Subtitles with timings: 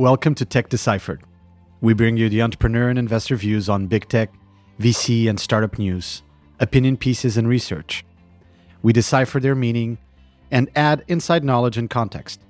[0.00, 1.22] Welcome to Tech Deciphered.
[1.82, 4.32] We bring you the entrepreneur and investor views on big tech,
[4.80, 6.22] VC, and startup news,
[6.58, 8.02] opinion pieces, and research.
[8.82, 9.98] We decipher their meaning
[10.50, 12.40] and add inside knowledge and context.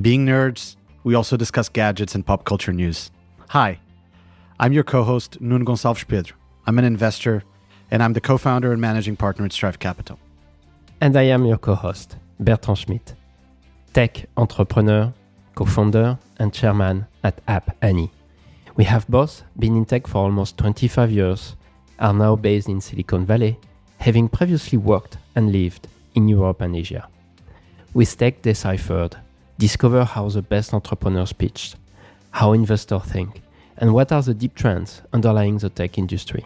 [0.00, 3.10] Being nerds, we also discuss gadgets and pop culture news.
[3.50, 3.78] Hi,
[4.58, 6.38] I'm your co host, Nuno Gonçalves Pedro.
[6.66, 7.42] I'm an investor,
[7.90, 10.18] and I'm the co founder and managing partner at Strive Capital.
[11.02, 13.14] And I am your co host, Bertrand Schmidt,
[13.92, 15.12] tech entrepreneur,
[15.54, 18.12] co founder, and chairman at App Annie.
[18.76, 21.56] We have both been in tech for almost 25 years,
[21.98, 23.58] are now based in Silicon Valley,
[23.98, 27.08] having previously worked and lived in Europe and Asia.
[27.94, 29.16] With Tech Deciphered,
[29.58, 31.74] discover how the best entrepreneurs pitch,
[32.32, 33.40] how investors think,
[33.78, 36.44] and what are the deep trends underlying the tech industry.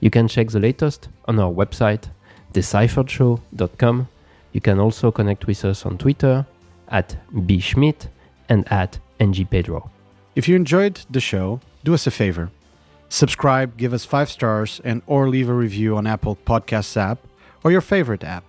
[0.00, 2.08] You can check the latest on our website,
[2.52, 4.08] decipheredshow.com.
[4.52, 6.46] You can also connect with us on Twitter
[6.88, 8.08] at bschmidt
[8.50, 9.88] and at ngpedro.
[10.34, 12.50] If you enjoyed the show, do us a favor.
[13.08, 17.18] Subscribe, give us five stars, and or leave a review on Apple Podcasts app
[17.64, 18.44] or your favorite app.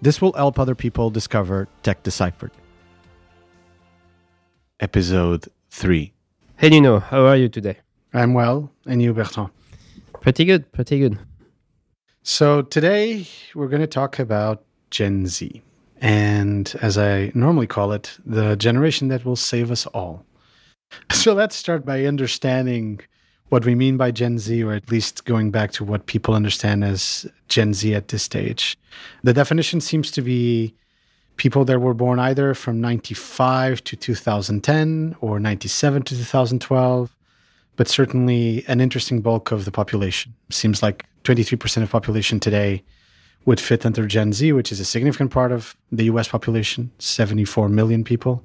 [0.00, 2.50] This will help other people discover Tech Deciphered.
[4.80, 6.12] Episode 3.
[6.56, 7.78] Hey Nuno, how are you today?
[8.12, 9.50] I'm well, and you, Bertrand?
[10.20, 11.18] Pretty good, pretty good.
[12.24, 15.62] So, today we're going to talk about Gen Z.
[16.02, 20.26] And as I normally call it, the generation that will save us all.
[21.10, 23.00] So, let's start by understanding
[23.48, 26.84] what we mean by Gen Z, or at least going back to what people understand
[26.84, 28.76] as Gen Z at this stage.
[29.22, 30.74] The definition seems to be
[31.36, 37.16] people that were born either from 95 to 2010 or 97 to 2012,
[37.76, 40.34] but certainly an interesting bulk of the population.
[40.50, 42.82] Seems like 23% of population today
[43.44, 47.68] would fit under Gen Z, which is a significant part of the US population, 74
[47.68, 48.44] million people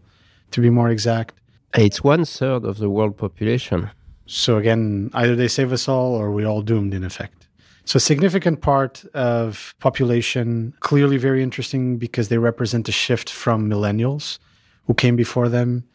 [0.51, 1.35] to be more exact.
[1.75, 3.89] It's one third of the world population.
[4.25, 7.47] So again, either they save us all or we're all doomed in effect.
[7.85, 13.69] So a significant part of population, clearly very interesting because they represent a shift from
[13.69, 14.39] millennials
[14.87, 15.85] who came before them.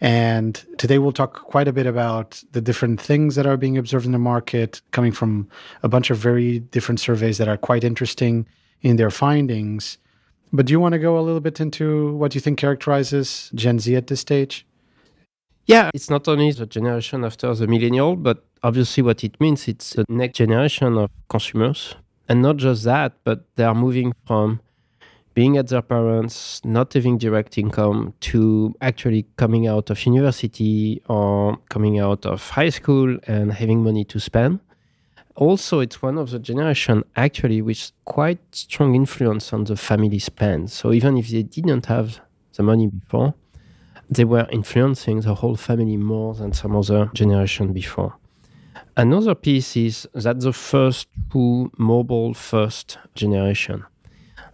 [0.00, 4.06] And today we'll talk quite a bit about the different things that are being observed
[4.06, 5.48] in the market, coming from
[5.82, 8.46] a bunch of very different surveys that are quite interesting
[8.82, 9.98] in their findings.
[10.52, 13.78] But do you want to go a little bit into what you think characterizes Gen
[13.78, 14.66] Z at this stage?
[15.66, 19.94] Yeah, it's not only the generation after the millennial, but obviously what it means it's
[19.94, 21.96] the next generation of consumers.
[22.28, 24.60] And not just that, but they are moving from
[25.34, 31.58] being at their parents, not having direct income, to actually coming out of university or
[31.68, 34.60] coming out of high school and having money to spend.
[35.36, 40.70] Also, it's one of the generation actually with quite strong influence on the family spend.
[40.70, 42.20] So even if they didn't have
[42.56, 43.34] the money before,
[44.08, 48.14] they were influencing the whole family more than some other generation before.
[48.96, 53.84] Another piece is that the first true mobile first generation.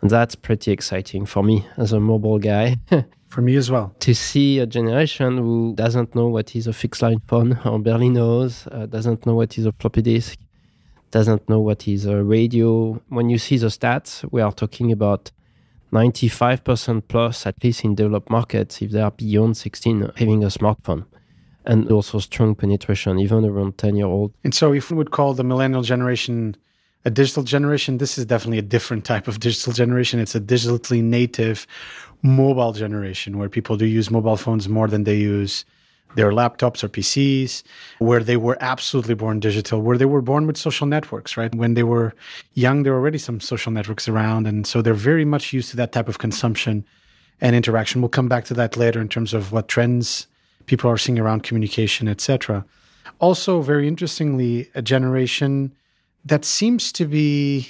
[0.00, 2.76] And that's pretty exciting for me as a mobile guy.
[3.28, 3.94] for me as well.
[4.00, 8.08] To see a generation who doesn't know what is a fixed line phone or barely
[8.08, 10.38] knows, uh, doesn't know what is a floppy disk,
[11.10, 13.00] doesn't know what is a radio.
[13.08, 15.30] When you see the stats, we are talking about
[15.92, 21.04] 95% plus, at least in developed markets, if they are beyond 16, having a smartphone.
[21.64, 24.32] And also strong penetration, even around 10 year old.
[24.42, 26.56] And so, if we would call the millennial generation
[27.04, 30.20] a digital generation, this is definitely a different type of digital generation.
[30.20, 31.66] It's a digitally native
[32.22, 35.64] mobile generation where people do use mobile phones more than they use
[36.16, 37.62] their laptops or PCs,
[37.98, 41.54] where they were absolutely born digital, where they were born with social networks, right?
[41.54, 42.14] When they were
[42.54, 44.46] young, there were already some social networks around.
[44.46, 46.84] And so they're very much used to that type of consumption
[47.40, 48.00] and interaction.
[48.00, 50.26] We'll come back to that later in terms of what trends
[50.66, 52.64] people are seeing around communication, etc.
[53.20, 55.72] Also, very interestingly, a generation
[56.24, 57.68] that seems to be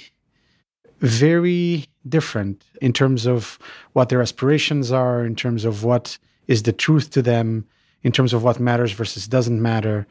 [0.99, 3.57] very different in terms of
[3.93, 6.17] what their aspirations are, in terms of what
[6.47, 7.65] is the truth to them,
[8.03, 10.07] in terms of what matters versus doesn't matter.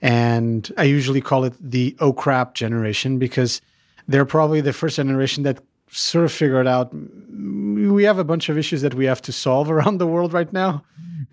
[0.00, 3.60] And I usually call it the oh crap generation because
[4.08, 8.48] they're probably the first generation that sort of figured out mm, we have a bunch
[8.48, 10.82] of issues that we have to solve around the world right now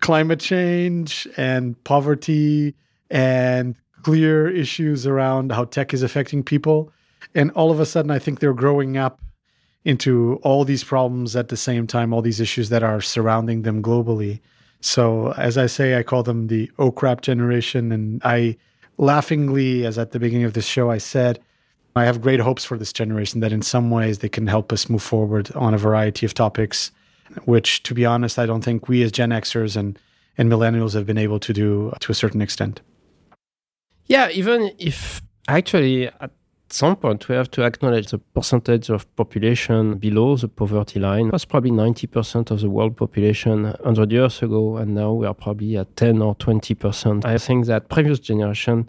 [0.00, 2.74] climate change and poverty
[3.10, 6.92] and clear issues around how tech is affecting people.
[7.34, 9.20] And all of a sudden, I think they're growing up
[9.84, 13.82] into all these problems at the same time, all these issues that are surrounding them
[13.82, 14.40] globally.
[14.80, 17.92] So, as I say, I call them the oh crap generation.
[17.92, 18.56] And I
[18.98, 21.40] laughingly, as at the beginning of this show, I said,
[21.96, 24.88] I have great hopes for this generation that in some ways they can help us
[24.88, 26.92] move forward on a variety of topics,
[27.44, 29.98] which, to be honest, I don't think we as Gen Xers and,
[30.38, 32.80] and millennials have been able to do to a certain extent.
[34.10, 36.32] Yeah, even if actually at
[36.68, 41.44] some point we have to acknowledge the percentage of population below the poverty line was
[41.44, 45.94] probably 90% of the world population 100 years ago, and now we are probably at
[45.94, 47.24] 10 or 20%.
[47.24, 48.88] I think that previous generation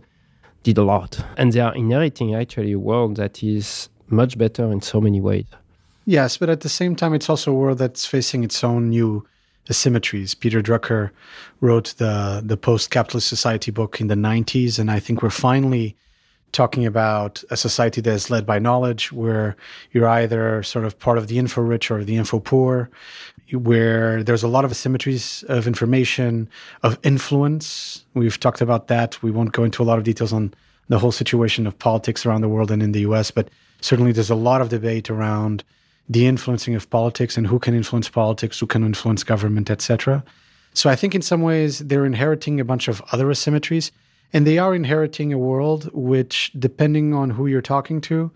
[0.63, 4.81] did a lot, and they are inheriting actually a world that is much better in
[4.81, 5.45] so many ways.
[6.05, 9.23] Yes, but at the same time, it's also a world that's facing its own new
[9.69, 10.37] asymmetries.
[10.37, 11.11] Peter Drucker
[11.59, 15.95] wrote the the post-capitalist society book in the 90s, and I think we're finally
[16.51, 19.55] talking about a society that is led by knowledge, where
[19.91, 22.89] you're either sort of part of the info rich or the info poor,
[23.53, 26.49] where there's a lot of asymmetries of information,
[26.83, 28.05] of influence.
[28.13, 29.21] We've talked about that.
[29.23, 30.53] We won't go into a lot of details on
[30.89, 33.49] the whole situation of politics around the world and in the US, but
[33.79, 35.63] certainly there's a lot of debate around
[36.11, 40.23] the influencing of politics and who can influence politics, who can influence government, etc.
[40.73, 43.91] So I think in some ways they're inheriting a bunch of other asymmetries,
[44.33, 48.31] and they are inheriting a world which, depending on who you're talking to,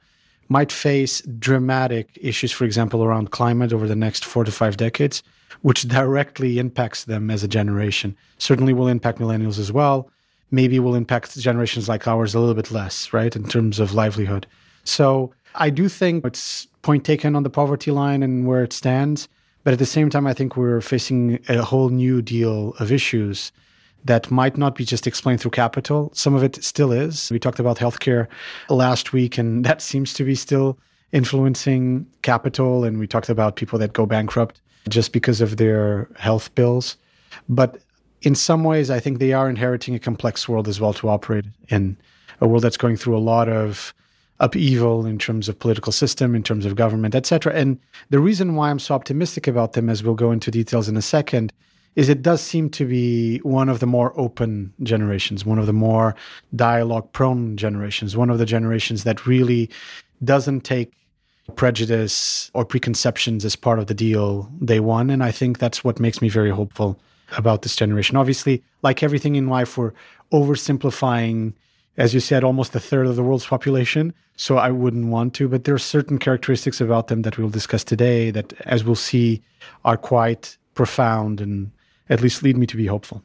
[0.47, 5.23] might face dramatic issues, for example, around climate over the next four to five decades,
[5.61, 8.15] which directly impacts them as a generation.
[8.37, 10.09] Certainly will impact millennials as well.
[10.51, 14.45] Maybe will impact generations like ours a little bit less, right, in terms of livelihood.
[14.83, 19.27] So I do think it's point taken on the poverty line and where it stands.
[19.63, 23.51] But at the same time, I think we're facing a whole new deal of issues
[24.03, 26.11] that might not be just explained through capital.
[26.13, 27.31] Some of it still is.
[27.31, 28.27] We talked about healthcare
[28.69, 30.77] last week, and that seems to be still
[31.11, 32.83] influencing capital.
[32.83, 36.97] And we talked about people that go bankrupt just because of their health bills.
[37.49, 37.79] But
[38.21, 41.45] in some ways, I think they are inheriting a complex world as well to operate
[41.69, 41.97] in
[42.39, 43.93] a world that's going through a lot of
[44.39, 47.53] upheaval in terms of political system, in terms of government, etc.
[47.53, 47.79] And
[48.09, 51.01] the reason why I'm so optimistic about them, as we'll go into details in a
[51.01, 51.53] second,
[51.95, 55.73] is it does seem to be one of the more open generations, one of the
[55.73, 56.15] more
[56.55, 59.69] dialogue prone generations, one of the generations that really
[60.23, 60.91] doesn't take
[61.55, 65.09] prejudice or preconceptions as part of the deal day one.
[65.09, 66.99] And I think that's what makes me very hopeful
[67.37, 68.17] about this generation.
[68.17, 69.93] Obviously, like everything in life, we're
[70.33, 71.53] oversimplifying
[71.97, 74.13] as you said, almost a third of the world's population.
[74.35, 77.83] So I wouldn't want to, but there are certain characteristics about them that we'll discuss
[77.83, 79.41] today that, as we'll see,
[79.85, 81.71] are quite profound and
[82.09, 83.23] at least lead me to be hopeful.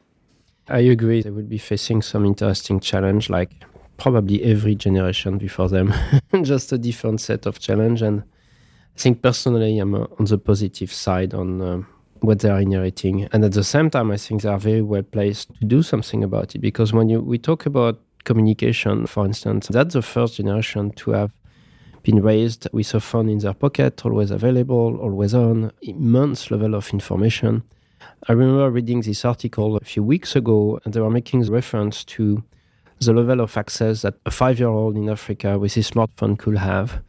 [0.69, 1.21] I agree.
[1.21, 3.51] They will be facing some interesting challenge, like
[3.97, 5.93] probably every generation before them,
[6.43, 8.01] just a different set of challenge.
[8.01, 8.23] And
[8.95, 11.81] I think personally, I'm on the positive side on uh,
[12.21, 15.03] what they are inheriting, and at the same time, I think they are very well
[15.03, 16.59] placed to do something about it.
[16.59, 19.67] Because when you we talk about communication, for instance.
[19.67, 21.31] That's the first generation to have
[22.03, 26.89] been raised with a phone in their pocket, always available, always on, immense level of
[26.93, 27.63] information.
[28.27, 32.43] I remember reading this article a few weeks ago, and they were making reference to
[32.99, 36.57] the level of access that a five year old in Africa with his smartphone could
[36.57, 37.01] have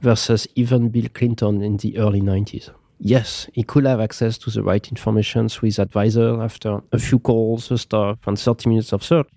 [0.00, 2.70] versus even Bill Clinton in the early 90s.
[2.98, 7.18] Yes, he could have access to the right information with his advisor after a few
[7.18, 9.28] calls, a stuff, and 30 minutes of search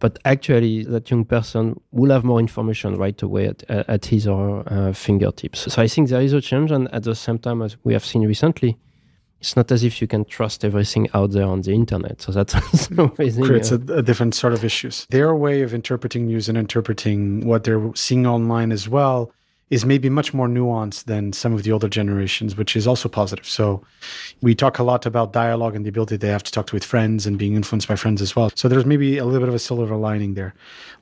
[0.00, 4.64] but actually that young person will have more information right away at, at his or
[4.64, 5.72] her uh, fingertips.
[5.72, 8.04] So I think there is a change, and at the same time, as we have
[8.04, 8.76] seen recently,
[9.40, 12.20] it's not as if you can trust everything out there on the internet.
[12.20, 12.54] So that's
[12.90, 13.44] amazing.
[13.44, 15.06] Creates a, a, different sort of issues.
[15.10, 19.32] Their way of interpreting news and interpreting what they're seeing online as well
[19.70, 23.46] is maybe much more nuanced than some of the older generations, which is also positive.
[23.46, 23.82] So
[24.42, 26.84] we talk a lot about dialogue and the ability they have to talk to with
[26.84, 28.50] friends and being influenced by friends as well.
[28.56, 30.54] So there's maybe a little bit of a silver lining there.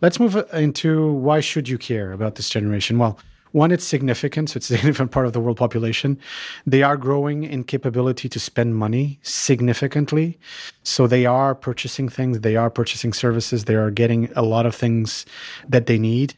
[0.03, 2.99] Let's move uh, into why should you care about this generation?
[2.99, 3.19] Well,
[3.53, 4.51] one, it's significant.
[4.51, 6.19] So it's a significant part of the world population.
[6.67, 10.39] They are growing in capability to spend money significantly.
[10.83, 14.75] So they are purchasing things, they are purchasing services, they are getting a lot of
[14.75, 15.25] things
[15.67, 16.35] that they need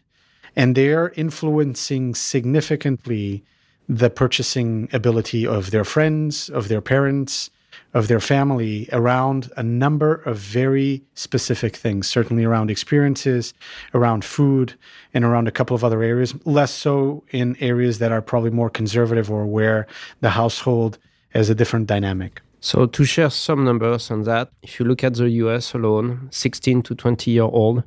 [0.56, 3.44] and they're influencing significantly
[3.88, 7.50] the purchasing ability of their friends, of their parents,
[7.92, 13.52] of their family around a number of very specific things, certainly around experiences,
[13.94, 14.74] around food,
[15.12, 18.70] and around a couple of other areas, less so in areas that are probably more
[18.70, 19.86] conservative or where
[20.20, 20.98] the household
[21.30, 22.40] has a different dynamic.
[22.60, 26.82] So, to share some numbers on that, if you look at the US alone, 16
[26.82, 27.82] to 20 year old,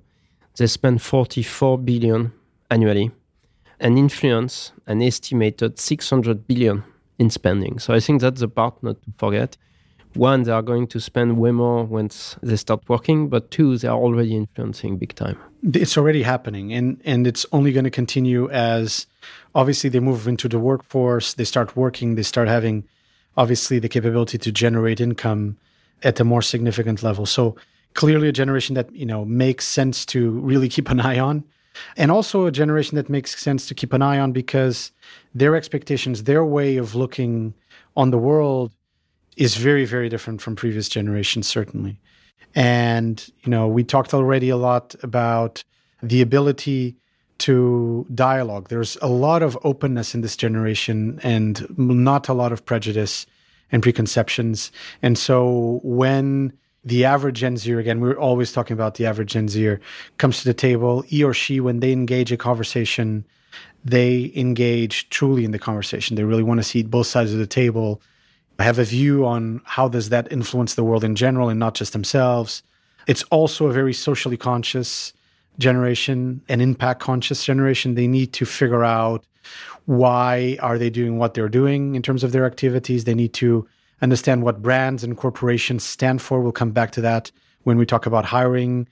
[0.58, 2.32] they spend 44 billion
[2.74, 3.12] annually
[3.80, 6.84] and influence an estimated 600 billion
[7.20, 7.80] in spending.
[7.80, 9.58] So I think that's the part not to forget.
[10.16, 13.88] One, they are going to spend way more once they start working, but two, they
[13.88, 15.38] are already influencing big time.
[15.64, 19.08] It's already happening, and and it's only going to continue as
[19.56, 22.84] obviously they move into the workforce, they start working, they start having
[23.36, 25.58] obviously the capability to generate income
[26.04, 27.26] at a more significant level.
[27.26, 27.56] So
[27.94, 31.44] clearly a generation that, you know, makes sense to really keep an eye on.
[31.98, 34.92] And also a generation that makes sense to keep an eye on because
[35.34, 37.54] their expectations, their way of looking
[37.96, 38.72] on the world
[39.38, 42.00] is very, very different from previous generations, certainly.
[42.56, 45.64] And, you know, we talked already a lot about
[46.02, 46.98] the ability
[47.40, 48.70] to dialogue.
[48.70, 53.26] There's a lot of openness in this generation and not a lot of prejudice
[53.72, 54.72] and preconceptions.
[55.02, 56.54] And so when
[56.86, 59.80] the average Gen Zer, again, we're always talking about the average Gen Zer,
[60.18, 63.26] comes to the table, he or she, when they engage a conversation,
[63.86, 66.16] they engage truly in the conversation.
[66.16, 68.02] They really want to see both sides of the table,
[68.60, 71.94] have a view on how does that influence the world in general and not just
[71.94, 72.64] themselves.
[73.08, 75.14] It's also a very socially conscious
[75.60, 77.96] generation, an impact conscious generation.
[77.96, 79.26] They need to figure out
[79.86, 83.04] why are they doing what they're doing in terms of their activities.
[83.04, 83.68] They need to
[84.04, 86.42] understand what brands and corporations stand for.
[86.42, 87.32] We'll come back to that
[87.64, 88.88] when we talk about hiring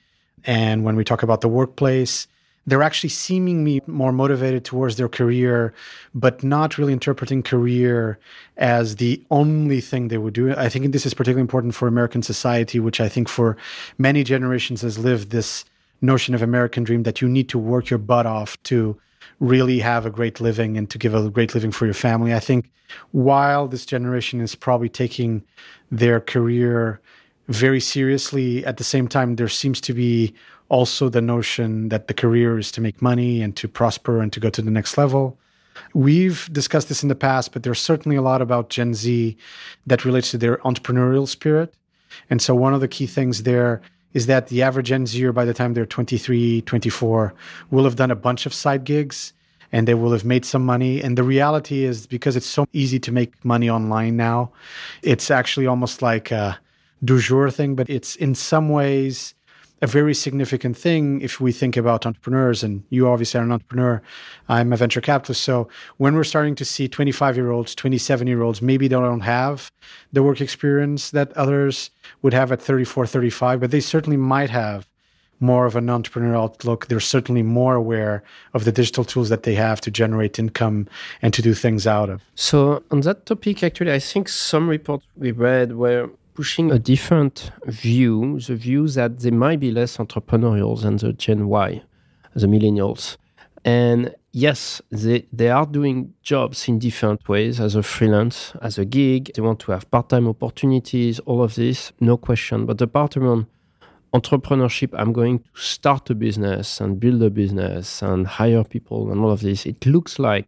[0.46, 2.27] and when we talk about the workplace.
[2.65, 5.74] They're actually seemingly more motivated towards their career,
[6.13, 8.20] but not really interpreting career
[8.56, 10.56] as the only thing they would do.
[10.56, 13.58] I think this is particularly important for American society, which I think for
[13.98, 15.65] many generations has lived this
[16.01, 18.98] notion of American dream that you need to work your butt off to
[19.40, 22.34] really have a great living and to give a great living for your family.
[22.34, 22.72] I think
[23.12, 25.44] while this generation is probably taking
[25.92, 27.01] their career
[27.48, 30.34] very seriously, at the same time, there seems to be
[30.70, 34.40] also the notion that the career is to make money and to prosper and to
[34.40, 35.38] go to the next level.
[35.94, 39.36] We've discussed this in the past, but there's certainly a lot about Gen Z
[39.86, 41.74] that relates to their entrepreneurial spirit.
[42.30, 43.82] And so, one of the key things there
[44.13, 47.34] is that the average Gen Zer, by the time they're 23, 24,
[47.70, 49.34] will have done a bunch of side gigs
[49.72, 51.01] and they will have made some money.
[51.01, 54.51] And the reality is because it's so easy to make money online now,
[55.01, 56.60] it's actually almost like a
[57.03, 59.34] du jour thing, but it's in some ways
[59.82, 62.64] a very significant thing if we think about entrepreneurs.
[62.64, 64.02] And you obviously are an entrepreneur.
[64.48, 65.42] I'm a venture capitalist.
[65.42, 69.22] So when we're starting to see 25 year olds, 27 year olds, maybe they don't
[69.22, 69.72] have
[70.14, 71.90] the work experience that others
[72.22, 74.88] would have at 34, 35, but they certainly might have
[75.42, 76.88] more of an entrepreneurial outlook.
[76.88, 78.24] They're certainly more aware
[78.54, 80.88] of the digital tools that they have to generate income
[81.22, 82.22] and to do things out of.
[82.36, 87.52] So, on that topic, actually, I think some reports we read were pushing a different
[87.68, 91.82] view, the view that they might be less entrepreneurial than the Gen Y,
[92.34, 93.18] the millennials.
[93.64, 98.86] And yes, they, they are doing jobs in different ways as a freelance, as a
[98.86, 99.32] gig.
[99.36, 102.66] They want to have part time opportunities, all of this, no question.
[102.66, 103.46] But the part around
[104.14, 109.22] entrepreneurship, I'm going to start a business and build a business and hire people and
[109.22, 110.48] all of this, it looks like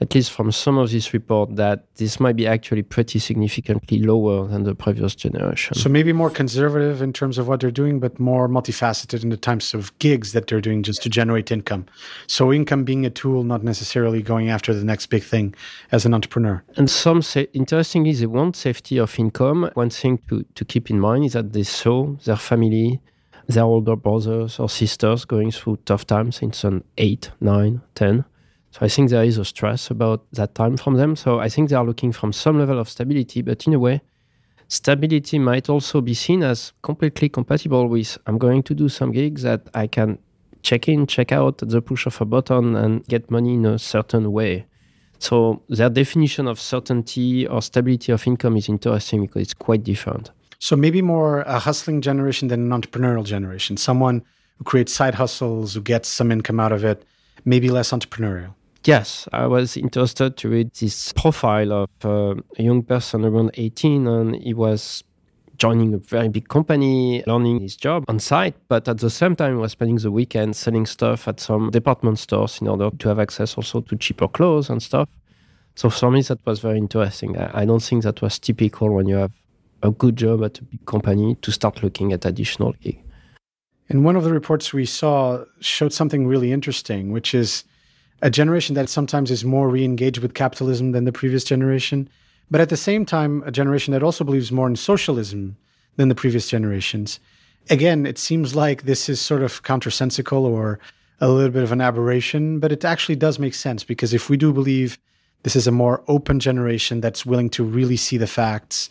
[0.00, 4.46] at least from some of this report, that this might be actually pretty significantly lower
[4.46, 5.74] than the previous generation.
[5.74, 9.36] So maybe more conservative in terms of what they're doing, but more multifaceted in the
[9.36, 11.86] types of gigs that they're doing just to generate income.
[12.26, 15.54] So income being a tool, not necessarily going after the next big thing
[15.90, 16.62] as an entrepreneur.
[16.76, 19.70] And some say, interestingly, they want safety of income.
[19.74, 23.00] One thing to, to keep in mind is that they saw their family
[23.48, 28.24] their older brothers or sisters going through tough times in some 8, 9, 10
[28.78, 31.16] so I think there is a stress about that time from them.
[31.16, 34.00] So I think they are looking from some level of stability, but in a way,
[34.68, 39.42] stability might also be seen as completely compatible with I'm going to do some gigs
[39.42, 40.18] that I can
[40.62, 43.80] check in, check out at the push of a button and get money in a
[43.80, 44.66] certain way.
[45.18, 50.30] So their definition of certainty or stability of income is interesting because it's quite different.
[50.60, 53.76] So maybe more a hustling generation than an entrepreneurial generation.
[53.76, 54.22] Someone
[54.58, 57.04] who creates side hustles, who gets some income out of it,
[57.44, 58.54] maybe less entrepreneurial.
[58.84, 64.06] Yes, I was interested to read this profile of uh, a young person around 18,
[64.06, 65.02] and he was
[65.58, 69.54] joining a very big company, learning his job on site, but at the same time,
[69.54, 73.18] he was spending the weekend selling stuff at some department stores in order to have
[73.18, 75.08] access also to cheaper clothes and stuff.
[75.74, 77.36] So for me, that was very interesting.
[77.36, 79.32] I, don't think that was typical when you have
[79.82, 83.00] a good job at a big company to start looking at additional gig.
[83.88, 87.64] And one of the reports we saw showed something really interesting, which is
[88.22, 92.08] a generation that sometimes is more re-engaged with capitalism than the previous generation,
[92.50, 95.56] but at the same time, a generation that also believes more in socialism
[95.96, 97.20] than the previous generations.
[97.70, 100.80] Again, it seems like this is sort of countersensical or
[101.20, 104.36] a little bit of an aberration, but it actually does make sense because if we
[104.36, 104.98] do believe
[105.42, 108.88] this is a more open generation that's willing to really see the facts,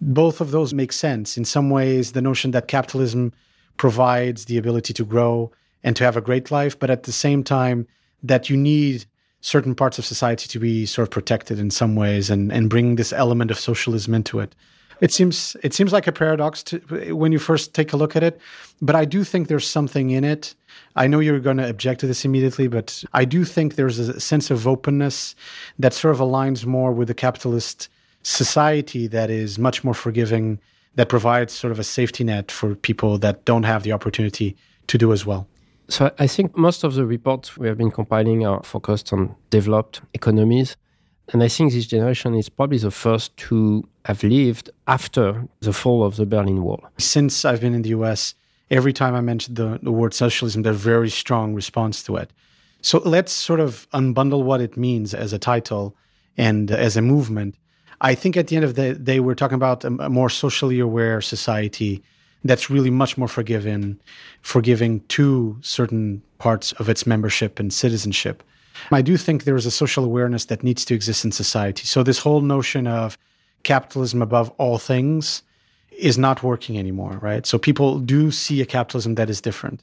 [0.00, 1.38] both of those make sense.
[1.38, 3.32] In some ways, the notion that capitalism
[3.76, 5.52] provides the ability to grow
[5.84, 7.86] and to have a great life, but at the same time,
[8.22, 9.06] that you need
[9.40, 12.96] certain parts of society to be sort of protected in some ways and, and bring
[12.96, 14.54] this element of socialism into it.
[15.00, 16.78] It seems it seems like a paradox to,
[17.14, 18.40] when you first take a look at it,
[18.80, 20.54] but I do think there's something in it.
[20.96, 24.18] I know you're going to object to this immediately, but I do think there's a
[24.18, 25.34] sense of openness
[25.78, 27.90] that sort of aligns more with the capitalist
[28.22, 30.58] society that is much more forgiving,
[30.94, 34.56] that provides sort of a safety net for people that don't have the opportunity
[34.86, 35.46] to do as well.
[35.88, 40.00] So I think most of the reports we have been compiling are focused on developed
[40.14, 40.76] economies.
[41.32, 46.04] And I think this generation is probably the first to have lived after the fall
[46.04, 46.84] of the Berlin Wall.
[46.98, 48.34] Since I've been in the US,
[48.70, 52.30] every time I mention the, the word socialism, there's a very strong response to it.
[52.80, 55.96] So let's sort of unbundle what it means as a title
[56.36, 57.56] and as a movement.
[58.00, 60.78] I think at the end of the day, we're talking about a, a more socially
[60.78, 62.02] aware society
[62.48, 63.98] that's really much more forgiving,
[64.42, 68.42] forgiving to certain parts of its membership and citizenship.
[68.90, 71.84] I do think there is a social awareness that needs to exist in society.
[71.84, 73.16] So this whole notion of
[73.62, 75.42] capitalism above all things
[75.90, 77.46] is not working anymore, right?
[77.46, 79.82] So people do see a capitalism that is different,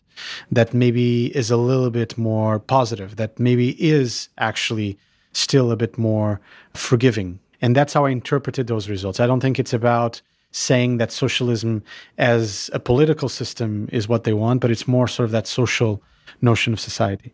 [0.51, 4.97] that maybe is a little bit more positive, that maybe is actually
[5.33, 6.39] still a bit more
[6.73, 7.39] forgiving.
[7.61, 9.19] And that's how I interpreted those results.
[9.19, 10.21] I don't think it's about
[10.53, 11.83] saying that socialism
[12.17, 16.01] as a political system is what they want, but it's more sort of that social
[16.41, 17.33] notion of society.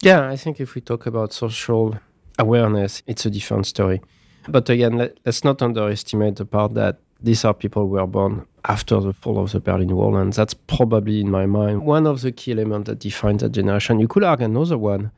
[0.00, 1.98] Yeah, I think if we talk about social
[2.38, 4.00] awareness, it's a different story.
[4.48, 8.46] But again, let, us not underestimate the part that these are people who were born
[8.64, 12.22] after the fall of the Berlin Wall, and that's probably, in my mind, one of
[12.22, 14.00] the key elements that defines that generation.
[14.00, 15.10] You could argue another one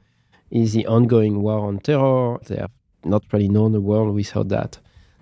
[0.51, 2.39] is the ongoing war on terror.
[2.47, 2.71] They have
[3.05, 4.79] not really known the world without that.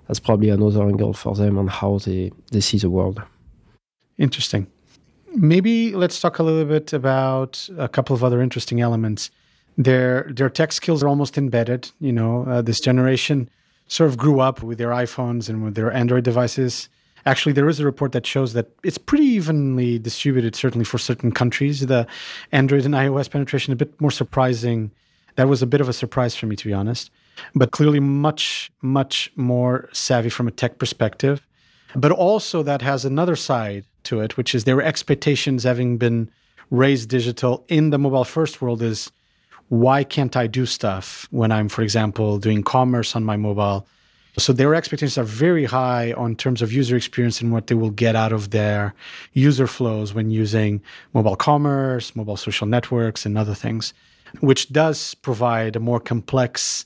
[0.06, 3.22] That's probably another angle for them on how they, they see the world.
[4.18, 4.66] Interesting.
[5.34, 9.30] Maybe let's talk a little bit about a couple of other interesting elements
[9.76, 11.90] their their tech skills are almost embedded.
[12.00, 13.50] You know, uh, this generation
[13.88, 16.88] sort of grew up with their iPhones and with their Android devices.
[17.26, 21.32] Actually, there is a report that shows that it's pretty evenly distributed, certainly for certain
[21.32, 21.86] countries.
[21.86, 22.06] The
[22.52, 24.90] Android and iOS penetration a bit more surprising.
[25.36, 27.10] That was a bit of a surprise for me, to be honest.
[27.54, 31.46] But clearly, much much more savvy from a tech perspective.
[31.96, 36.30] But also, that has another side to it, which is their expectations having been
[36.70, 39.10] raised digital in the mobile first world is
[39.68, 43.86] why can't I do stuff when I'm, for example, doing commerce on my mobile?
[44.36, 47.90] So their expectations are very high on terms of user experience and what they will
[47.90, 48.94] get out of their
[49.32, 53.94] user flows when using mobile commerce, mobile social networks, and other things,
[54.40, 56.84] which does provide a more complex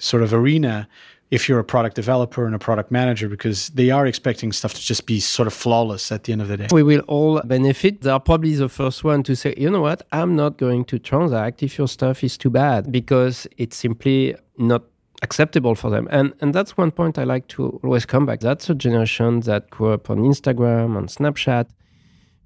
[0.00, 0.88] sort of arena
[1.30, 4.80] if you're a product developer and a product manager because they are expecting stuff to
[4.80, 6.66] just be sort of flawless at the end of the day.
[6.72, 8.00] We will all benefit.
[8.00, 10.98] They are probably the first one to say, you know what, I'm not going to
[10.98, 14.82] transact if your stuff is too bad because it's simply not
[15.22, 16.08] acceptable for them.
[16.10, 18.40] And and that's one point I like to always come back.
[18.40, 21.66] That's a generation that grew up on Instagram, on Snapchat,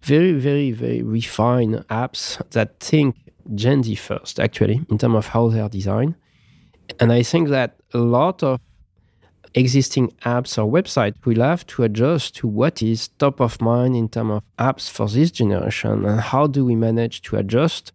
[0.03, 3.17] very, very, very refined apps that think
[3.55, 6.15] Gen Z first, actually, in terms of how they are designed.
[7.01, 8.61] And I think that a lot of
[9.55, 14.09] existing apps or websites will have to adjust to what is top of mind in
[14.09, 17.93] terms of apps for this generation and how do we manage to adjust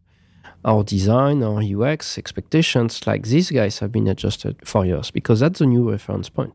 [0.65, 5.59] our design our UX expectations like these guys have been adjusted for years because that's
[5.59, 6.53] the new reference point.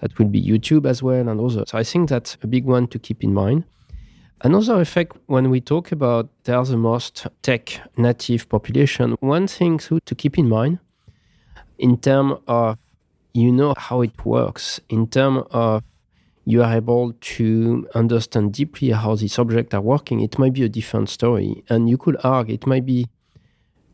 [0.00, 1.70] That will be YouTube as well and others.
[1.70, 3.64] So I think that's a big one to keep in mind.
[4.42, 9.76] Another effect when we talk about they are the most tech native population, one thing
[9.78, 10.78] to keep in mind
[11.80, 12.78] in terms of
[13.32, 15.82] you know how it works in terms of
[16.44, 20.68] you are able to understand deeply how these objects are working, it might be a
[20.68, 21.62] different story.
[21.68, 23.06] And you could argue it might be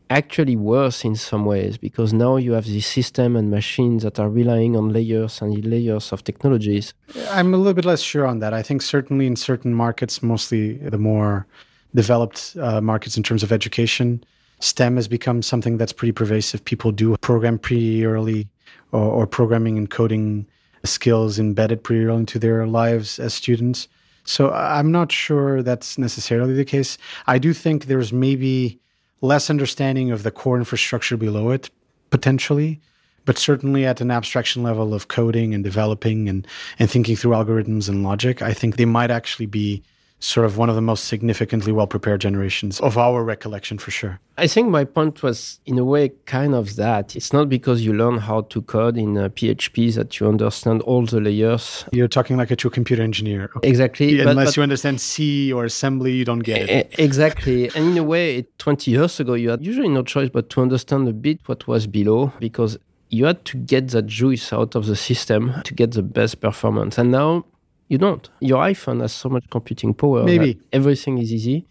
[0.09, 4.29] actually worse in some ways because now you have this system and machines that are
[4.29, 6.93] relying on layers and layers of technologies.
[7.29, 8.53] I'm a little bit less sure on that.
[8.53, 11.45] I think certainly in certain markets, mostly the more
[11.93, 14.23] developed uh, markets in terms of education,
[14.59, 16.63] STEM has become something that's pretty pervasive.
[16.65, 18.47] People do program pretty early
[18.91, 20.47] or, or programming and coding
[20.83, 23.87] skills embedded pretty early into their lives as students.
[24.23, 26.97] So I'm not sure that's necessarily the case.
[27.27, 28.79] I do think there's maybe
[29.21, 31.69] less understanding of the core infrastructure below it,
[32.09, 32.81] potentially,
[33.25, 37.89] but certainly at an abstraction level of coding and developing and, and thinking through algorithms
[37.89, 39.83] and logic, I think they might actually be
[40.19, 44.19] sort of one of the most significantly well prepared generations of our recollection for sure.
[44.39, 47.15] I think my point was, in a way, kind of that.
[47.15, 51.05] It's not because you learn how to code in uh, PHP that you understand all
[51.05, 51.85] the layers.
[51.91, 53.49] You're talking like a true computer engineer.
[53.63, 54.19] Exactly.
[54.19, 56.93] Unless but, but, you understand C or assembly, you don't get it.
[56.99, 57.69] Exactly.
[57.75, 61.07] and in a way, 20 years ago, you had usually no choice but to understand
[61.07, 62.77] a bit what was below because
[63.09, 66.97] you had to get that juice out of the system to get the best performance.
[66.97, 67.45] And now
[67.87, 68.29] You don't.
[68.39, 70.23] Your iPhone has so much computing power.
[70.23, 70.59] Maybe.
[70.73, 71.65] everything is easy.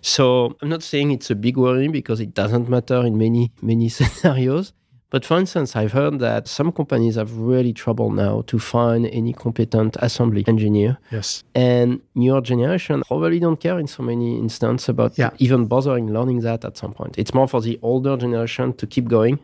[0.00, 3.88] So I'm not saying it's a big worry because it doesn't matter in many, many
[3.96, 4.72] scenarios.
[5.10, 9.32] But for instance, I've heard that some companies have really trouble now to find any
[9.32, 10.98] competent assembly engineer.
[11.10, 11.42] Yes.
[11.54, 15.30] And newer generation probably don't care in so many instances about Yeah.
[15.38, 17.18] even bothering learning that at some point.
[17.18, 19.40] It's more for the older generation to keep going,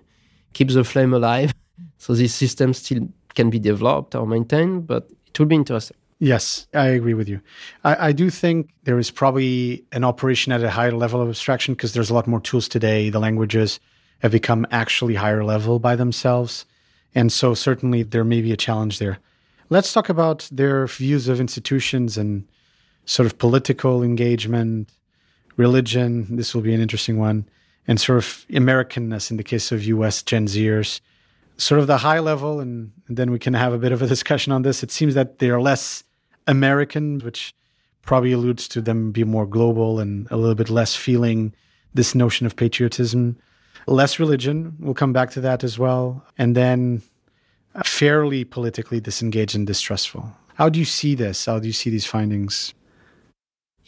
[0.52, 1.52] keep the flame alive,
[1.98, 4.86] so this system still can be developed or maintained.
[4.86, 5.96] But it will be interesting.
[6.18, 7.40] Yes, I agree with you.
[7.84, 11.74] I, I do think there is probably an operation at a higher level of abstraction
[11.74, 13.10] because there's a lot more tools today.
[13.10, 13.80] The languages
[14.20, 16.64] have become actually higher level by themselves.
[17.14, 19.18] And so certainly there may be a challenge there.
[19.68, 22.46] Let's talk about their views of institutions and
[23.04, 24.90] sort of political engagement,
[25.56, 26.36] religion.
[26.36, 27.46] This will be an interesting one.
[27.86, 31.00] And sort of Americanness in the case of US Gen Zers.
[31.58, 34.06] Sort of the high level, and, and then we can have a bit of a
[34.14, 34.82] discussion on this.
[34.82, 36.04] It seems that they're less
[36.46, 37.54] American, which
[38.02, 41.52] probably alludes to them being more global and a little bit less feeling
[41.92, 43.36] this notion of patriotism.
[43.86, 46.24] Less religion, we'll come back to that as well.
[46.38, 47.02] And then
[47.74, 50.32] uh, fairly politically disengaged and distrustful.
[50.54, 51.46] How do you see this?
[51.46, 52.74] How do you see these findings?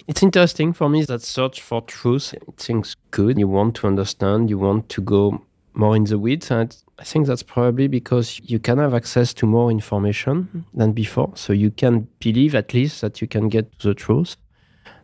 [0.07, 2.35] It's interesting for me that search for truth.
[2.57, 3.39] Seems good.
[3.39, 4.51] You want to understand.
[4.51, 5.43] You want to go
[5.79, 6.51] more in the weeds.
[6.51, 11.33] And I think that's probably because you can have access to more information than before.
[11.35, 14.37] So you can believe at least that you can get to the truth.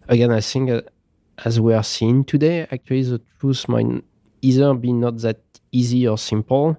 [0.09, 0.83] Again, I think uh,
[1.45, 4.05] as we are seeing today, actually the truth might
[4.43, 5.41] either be not that
[5.73, 6.77] easy or simple,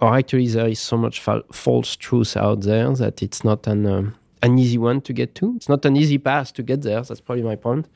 [0.00, 3.86] or actually there is so much fa- false truth out there that it's not an
[3.86, 5.54] um, an easy one to get to.
[5.56, 7.00] It's not an easy path to get there.
[7.00, 7.88] That's probably my point.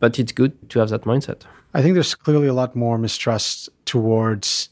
[0.00, 1.42] But it's good to have that mindset.
[1.74, 4.68] I think there's clearly a lot more mistrust towards,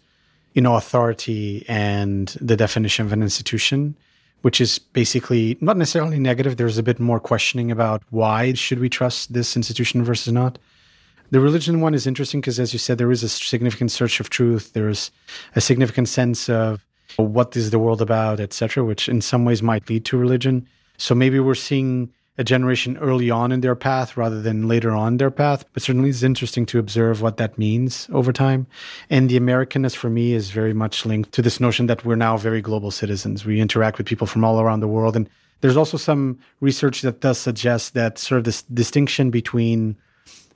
[0.52, 3.96] you know, authority and the definition of an institution,
[4.42, 6.56] which is basically not necessarily negative.
[6.56, 10.58] There's a bit more questioning about why should we trust this institution versus not.
[11.30, 14.30] The religion one is interesting because, as you said, there is a significant search of
[14.30, 14.72] truth.
[14.72, 15.10] There's
[15.54, 16.84] a significant sense of
[17.16, 20.66] what is the world about, etc., which in some ways might lead to religion.
[20.98, 25.18] So maybe we're seeing a generation early on in their path rather than later on
[25.18, 25.62] their path.
[25.74, 28.66] But certainly it's interesting to observe what that means over time.
[29.11, 32.38] And the Americanness for me is very much linked to this notion that we're now
[32.38, 33.44] very global citizens.
[33.44, 35.16] We interact with people from all around the world.
[35.16, 35.29] And
[35.61, 39.98] there's also some research that does suggest that sort of this distinction between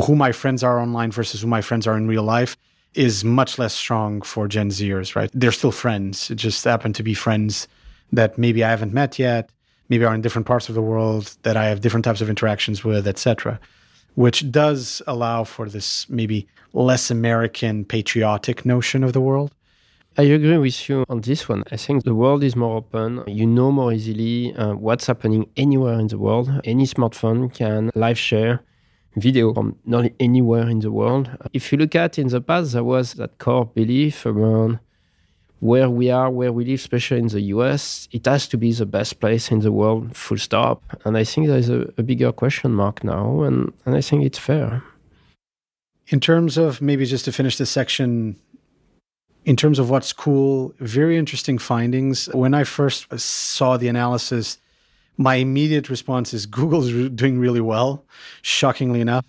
[0.06, 2.56] who my friends are online versus who my friends are in real life
[2.94, 5.30] is much less strong for Gen Zers, right?
[5.34, 6.30] They're still friends.
[6.30, 7.68] It just happen to be friends
[8.10, 9.50] that maybe I haven't met yet,
[9.88, 12.84] maybe are in different parts of the world that I have different types of interactions
[12.84, 13.60] with, etc.
[14.14, 19.52] Which does allow for this maybe less American patriotic notion of the world.
[20.16, 21.64] I agree with you on this one.
[21.72, 23.24] I think the world is more open.
[23.26, 26.48] You know more easily uh, what's happening anywhere in the world.
[26.62, 28.62] Any smartphone can live share
[29.16, 31.30] video from not anywhere in the world.
[31.52, 34.78] If you look at in the past, there was that core belief around
[35.64, 38.84] where we are, where we live, especially in the US, it has to be the
[38.84, 40.82] best place in the world, full stop.
[41.06, 44.38] And I think there's a, a bigger question mark now, and, and I think it's
[44.38, 44.82] fair.
[46.08, 48.36] In terms of maybe just to finish this section,
[49.46, 52.26] in terms of what's cool, very interesting findings.
[52.34, 54.58] When I first saw the analysis,
[55.16, 58.04] my immediate response is Google's re- doing really well,
[58.42, 59.24] shockingly enough.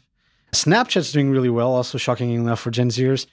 [0.51, 3.25] Snapchat's doing really well, also shockingly enough for Gen Zers.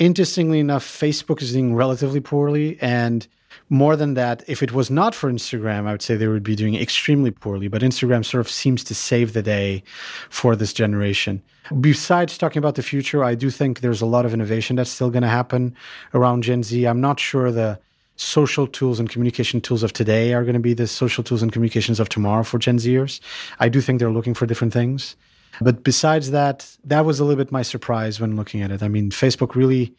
[0.00, 2.78] Interestingly enough, Facebook is doing relatively poorly.
[2.80, 3.28] And
[3.68, 6.56] more than that, if it was not for Instagram, I would say they would be
[6.56, 7.68] doing extremely poorly.
[7.68, 9.82] But Instagram sort of seems to save the day
[10.30, 11.42] for this generation.
[11.80, 15.10] Besides talking about the future, I do think there's a lot of innovation that's still
[15.10, 15.76] going to happen
[16.14, 16.82] around Gen Z.
[16.86, 17.78] I'm not sure the
[18.16, 21.52] social tools and communication tools of today are going to be the social tools and
[21.52, 23.20] communications of tomorrow for Gen Zers.
[23.58, 25.14] I do think they're looking for different things.
[25.60, 28.82] But besides that, that was a little bit my surprise when looking at it.
[28.82, 29.94] I mean, Facebook really,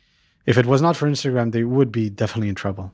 [0.45, 2.93] if it was not for Instagram, they would be definitely in trouble.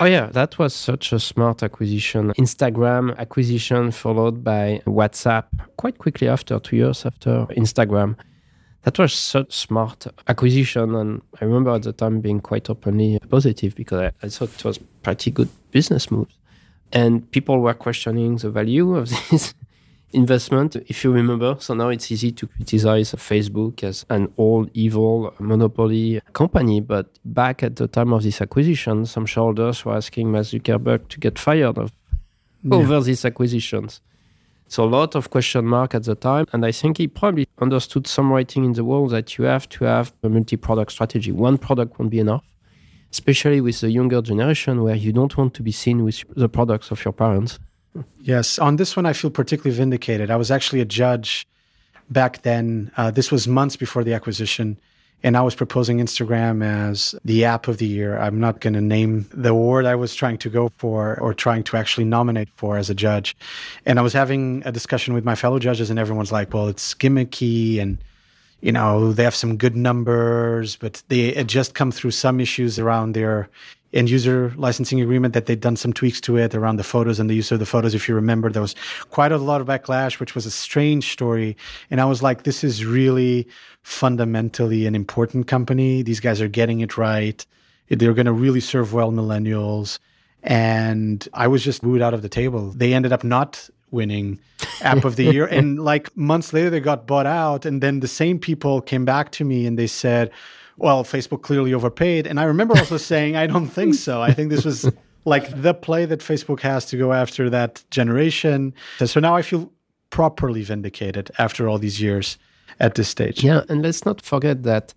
[0.00, 2.32] Oh yeah, that was such a smart acquisition.
[2.32, 5.44] Instagram acquisition followed by WhatsApp
[5.76, 8.16] quite quickly after, two years after Instagram.
[8.82, 13.76] That was such smart acquisition, and I remember at the time being quite openly positive
[13.76, 16.36] because I, I thought it was pretty good business moves.
[16.92, 19.54] And people were questioning the value of this
[20.12, 21.56] investment, if you remember.
[21.60, 26.80] So now it's easy to criticize Facebook as an old evil monopoly company.
[26.80, 31.20] But back at the time of this acquisition, some shareholders were asking Mark Zuckerberg to
[31.20, 31.92] get fired of,
[32.62, 32.76] Yeah.
[32.76, 34.00] over these acquisitions.
[34.68, 36.46] So a lot of question mark at the time.
[36.52, 39.84] And I think he probably understood some writing in the wall that you have to
[39.84, 41.30] have a multi-product strategy.
[41.32, 42.44] One product won't be enough.
[43.10, 46.90] Especially with the younger generation where you don't want to be seen with the products
[46.90, 47.58] of your parents
[48.20, 50.30] Yes, on this one, I feel particularly vindicated.
[50.30, 51.46] I was actually a judge
[52.10, 52.90] back then.
[52.96, 54.78] Uh, this was months before the acquisition,
[55.22, 58.18] and I was proposing Instagram as the app of the year.
[58.18, 61.64] I'm not going to name the award I was trying to go for or trying
[61.64, 63.36] to actually nominate for as a judge.
[63.84, 66.94] And I was having a discussion with my fellow judges, and everyone's like, well, it's
[66.94, 67.98] gimmicky and
[68.62, 73.12] you know, they have some good numbers, but they just come through some issues around
[73.12, 73.50] their
[73.92, 77.28] end user licensing agreement that they'd done some tweaks to it around the photos and
[77.28, 77.94] the use of the photos.
[77.94, 78.74] If you remember, there was
[79.10, 81.56] quite a lot of backlash, which was a strange story.
[81.90, 83.46] And I was like, this is really
[83.82, 86.02] fundamentally an important company.
[86.02, 87.44] These guys are getting it right.
[87.88, 89.98] They're going to really serve well millennials.
[90.42, 92.70] And I was just booed out of the table.
[92.70, 94.40] They ended up not winning
[94.80, 95.46] app of the year.
[95.52, 97.66] And like months later, they got bought out.
[97.66, 100.30] And then the same people came back to me and they said,
[100.82, 102.26] well, Facebook clearly overpaid.
[102.26, 104.20] And I remember also saying, I don't think so.
[104.20, 104.90] I think this was
[105.24, 108.74] like the play that Facebook has to go after that generation.
[109.04, 109.72] So now I feel
[110.10, 112.36] properly vindicated after all these years
[112.80, 113.44] at this stage.
[113.44, 113.62] Yeah.
[113.68, 114.92] And let's not forget that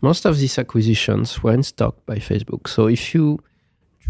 [0.00, 2.68] most of these acquisitions were in stock by Facebook.
[2.68, 3.38] So if you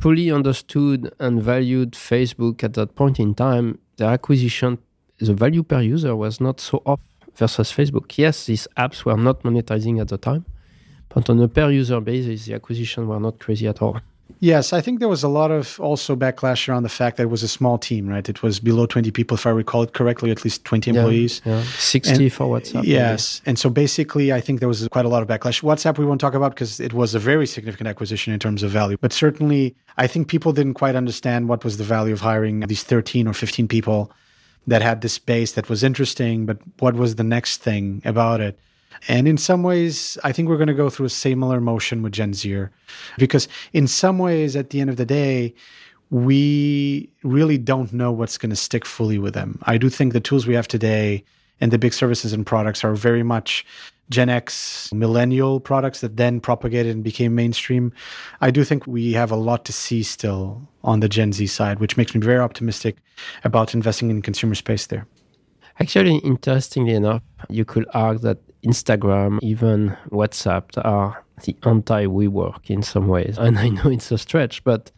[0.00, 4.78] truly understood and valued Facebook at that point in time, the acquisition,
[5.18, 7.00] the value per user was not so off
[7.34, 8.16] versus Facebook.
[8.16, 10.44] Yes, these apps were not monetizing at the time,
[11.08, 14.00] but on a per user basis, the acquisition were not crazy at all.
[14.40, 17.30] Yes, I think there was a lot of also backlash around the fact that it
[17.30, 18.28] was a small team, right?
[18.28, 21.40] It was below 20 people, if I recall it correctly, at least 20 employees.
[21.44, 21.64] Yeah, yeah.
[21.76, 22.84] 60 and, for WhatsApp.
[22.84, 23.40] Yes.
[23.40, 23.50] Maybe.
[23.50, 25.62] And so basically, I think there was quite a lot of backlash.
[25.62, 28.70] WhatsApp, we won't talk about because it was a very significant acquisition in terms of
[28.70, 28.96] value.
[29.00, 32.84] But certainly, I think people didn't quite understand what was the value of hiring these
[32.84, 34.12] 13 or 15 people
[34.68, 38.58] that had this base that was interesting, but what was the next thing about it?
[39.06, 42.12] And in some ways, I think we're going to go through a similar motion with
[42.12, 42.72] Gen Zer,
[43.16, 45.54] because in some ways, at the end of the day,
[46.10, 49.60] we really don't know what's going to stick fully with them.
[49.64, 51.22] I do think the tools we have today
[51.60, 53.66] and the big services and products are very much
[54.10, 57.92] Gen X millennial products that then propagated and became mainstream.
[58.40, 61.78] I do think we have a lot to see still on the Gen Z side,
[61.78, 62.96] which makes me very optimistic
[63.44, 65.06] about investing in consumer space there.
[65.78, 72.82] Actually, interestingly enough, you could argue that Instagram, even WhatsApp are the anti WeWork in
[72.82, 73.38] some ways.
[73.38, 74.90] And I know it's a stretch, but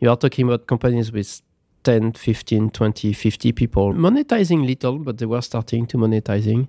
[0.00, 1.42] you are talking about companies with
[1.84, 6.68] 10, 15, 20, 50 people monetizing little, but they were starting to monetizing.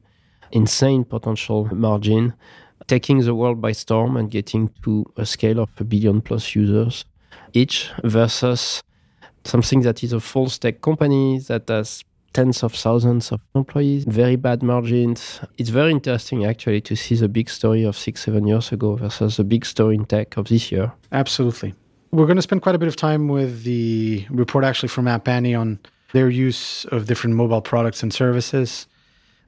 [0.51, 2.33] Insane potential margin,
[2.87, 7.05] taking the world by storm and getting to a scale of a billion plus users
[7.53, 8.81] each versus
[9.43, 12.03] something that is a full stack company that has
[12.39, 15.41] tens of thousands of employees, very bad margins.
[15.57, 19.35] It's very interesting actually to see the big story of six, seven years ago versus
[19.35, 20.93] the big story in tech of this year.
[21.11, 21.73] Absolutely.
[22.11, 25.27] We're going to spend quite a bit of time with the report actually from App
[25.27, 25.79] Annie on
[26.13, 28.87] their use of different mobile products and services.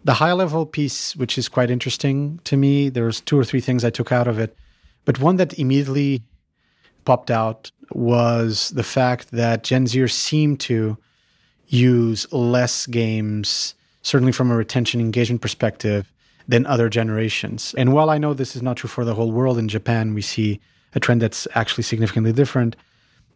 [0.03, 3.85] The high level piece, which is quite interesting to me, there's two or three things
[3.85, 4.53] I took out of it.
[5.05, 6.23] But one that immediately
[7.05, 10.97] popped out was the fact that Gen Zers seem to
[11.71, 16.11] use less games, certainly from a retention engagement perspective,
[16.47, 17.73] than other generations.
[17.77, 20.21] And while I know this is not true for the whole world, in Japan, we
[20.21, 20.59] see
[20.93, 22.75] a trend that's actually significantly different.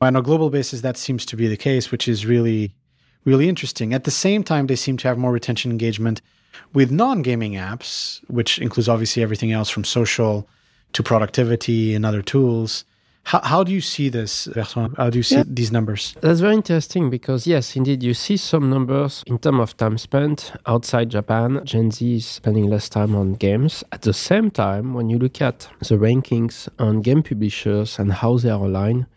[0.02, 2.74] On a global basis, that seems to be the case, which is really,
[3.24, 3.94] really interesting.
[3.94, 6.22] At the same time, they seem to have more retention engagement
[6.74, 10.48] with non gaming apps, which includes obviously everything else from social
[10.94, 12.84] to productivity and other tools.
[13.26, 14.96] How, how do you see this, Bertrand?
[14.98, 15.44] How do you see yeah.
[15.48, 16.16] these numbers?
[16.22, 20.54] That's very interesting because, yes, indeed, you see some numbers in terms of time spent
[20.68, 21.60] outside Japan.
[21.66, 23.84] Gen Z is spending less time on games.
[23.92, 28.38] At the same time, when you look at the rankings on game publishers and how
[28.38, 29.08] they are aligned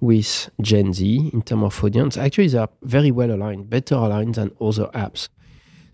[0.00, 4.34] with Gen Z in terms of audience, actually, they are very well aligned, better aligned
[4.34, 5.28] than other apps.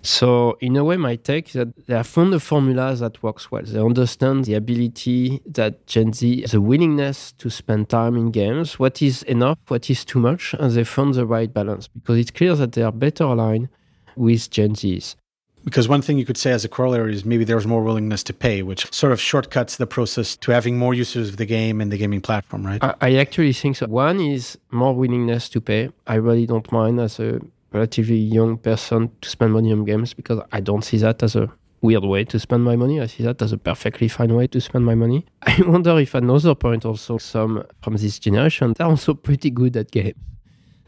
[0.02, 3.50] So in a way, my take is that they have found a formula that works
[3.50, 3.62] well.
[3.64, 9.02] They understand the ability that Gen Z, the willingness to spend time in games, what
[9.02, 12.54] is enough, what is too much, and they found the right balance because it's clear
[12.54, 13.68] that they are better aligned
[14.16, 15.16] with Gen Zs.
[15.64, 18.32] Because one thing you could say as a corollary is maybe there's more willingness to
[18.32, 21.92] pay, which sort of shortcuts the process to having more users of the game and
[21.92, 22.82] the gaming platform, right?
[22.82, 23.86] I, I actually think so.
[23.86, 25.90] One is more willingness to pay.
[26.06, 27.40] I really don't mind as a
[27.72, 31.52] relatively young person to spend money on games because I don't see that as a
[31.80, 33.00] weird way to spend my money.
[33.00, 35.26] I see that as a perfectly fine way to spend my money.
[35.42, 39.90] I wonder if another point also some from this generation they're also pretty good at
[39.90, 40.14] games.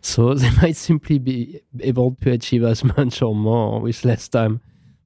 [0.03, 4.61] So they might simply be able to achieve as much or more with less time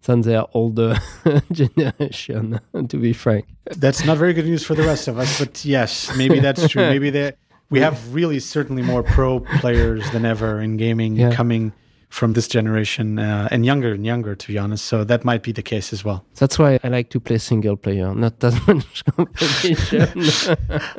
[0.04, 0.98] than their older
[1.52, 3.46] generation, to be frank.
[3.64, 6.82] That's not very good news for the rest of us, but yes, maybe that's true.
[6.82, 7.32] Maybe they
[7.74, 11.32] we have really certainly more pro players than ever in gaming Yeah.
[11.34, 11.72] coming
[12.08, 14.84] from this generation uh, and younger and younger, to be honest.
[14.84, 16.24] So that might be the case as well.
[16.36, 20.06] That's why I like to play single player, not that much competition.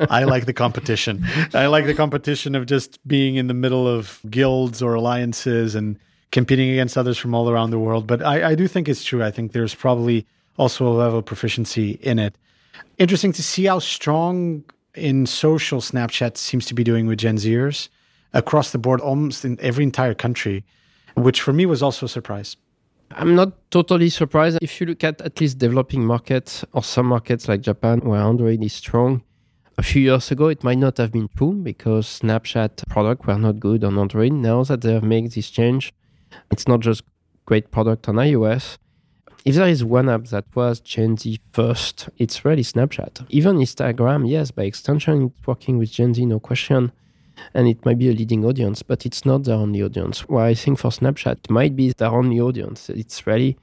[0.10, 1.24] I like the competition.
[1.54, 5.98] I like the competition of just being in the middle of guilds or alliances and
[6.32, 8.06] competing against others from all around the world.
[8.06, 9.22] But I, I do think it's true.
[9.24, 10.26] I think there's probably
[10.58, 12.34] also a level of proficiency in it.
[12.98, 14.64] Interesting to see how strong
[14.96, 17.88] in social Snapchat seems to be doing with Gen Zers
[18.32, 20.64] across the board, almost in every entire country,
[21.14, 22.56] which for me was also a surprise.
[23.12, 24.58] I'm not totally surprised.
[24.60, 28.62] If you look at at least developing markets or some markets like Japan where Android
[28.62, 29.22] is strong,
[29.78, 33.60] a few years ago it might not have been true because Snapchat product were not
[33.60, 34.32] good on Android.
[34.32, 35.92] Now that they have made this change,
[36.50, 37.02] it's not just
[37.44, 38.78] great product on iOS.
[39.46, 43.24] If there is one app that was Gen Z first, it's really Snapchat.
[43.30, 46.92] Even Instagram, yes, by extension, it's working with Gen Z, no question
[47.54, 50.28] and it might be a leading audience, but it's not their only audience.
[50.28, 52.90] Why I think for Snapchat it might be their only audience.
[52.90, 53.56] It's really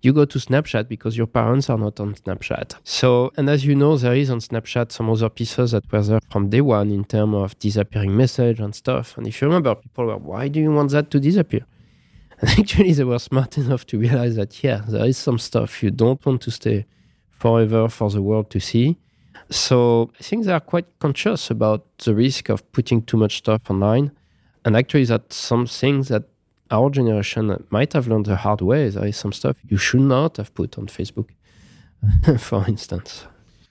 [0.00, 2.76] you go to Snapchat because your parents are not on Snapchat.
[2.84, 6.20] So, and as you know, there is on Snapchat some other pieces that were there
[6.30, 9.16] from day one in terms of disappearing message and stuff.
[9.18, 11.66] And if you remember, people were, why do you want that to disappear?
[12.40, 15.90] And actually, they were smart enough to realize that, yeah, there is some stuff you
[15.90, 16.86] don't want to stay
[17.30, 18.96] forever for the world to see.
[19.50, 23.70] So I think they are quite conscious about the risk of putting too much stuff
[23.70, 24.12] online.
[24.64, 26.24] And actually, that some things that
[26.70, 28.88] our generation might have learned the hard way.
[28.90, 31.30] There is some stuff you should not have put on Facebook,
[32.38, 33.26] for instance.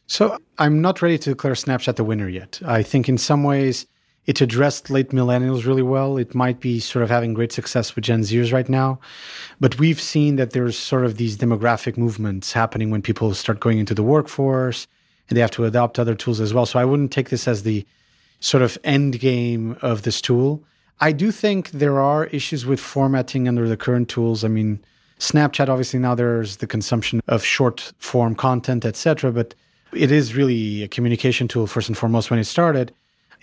[0.08, 2.62] So I'm not ready to declare Snapchat the winner yet.
[2.66, 3.86] I think in some ways
[4.28, 6.18] it addressed late millennials really well.
[6.18, 9.00] It might be sort of having great success with Gen Zers right now.
[9.62, 13.80] But we've seen that there's sort of these demographic movements happening when people start going
[13.80, 14.86] into the workforce
[15.30, 16.66] and they have to adopt other tools as well.
[16.66, 17.86] So I wouldn't take this as the
[18.42, 20.62] sort of end game of this tool.
[21.00, 24.44] I do think there are issues with formatting under the current tools.
[24.44, 24.84] I mean,
[25.20, 29.32] Snapchat obviously now there's the consumption of short form content, etc.
[29.32, 29.56] But
[29.94, 32.94] it is really a communication tool first and foremost when it started.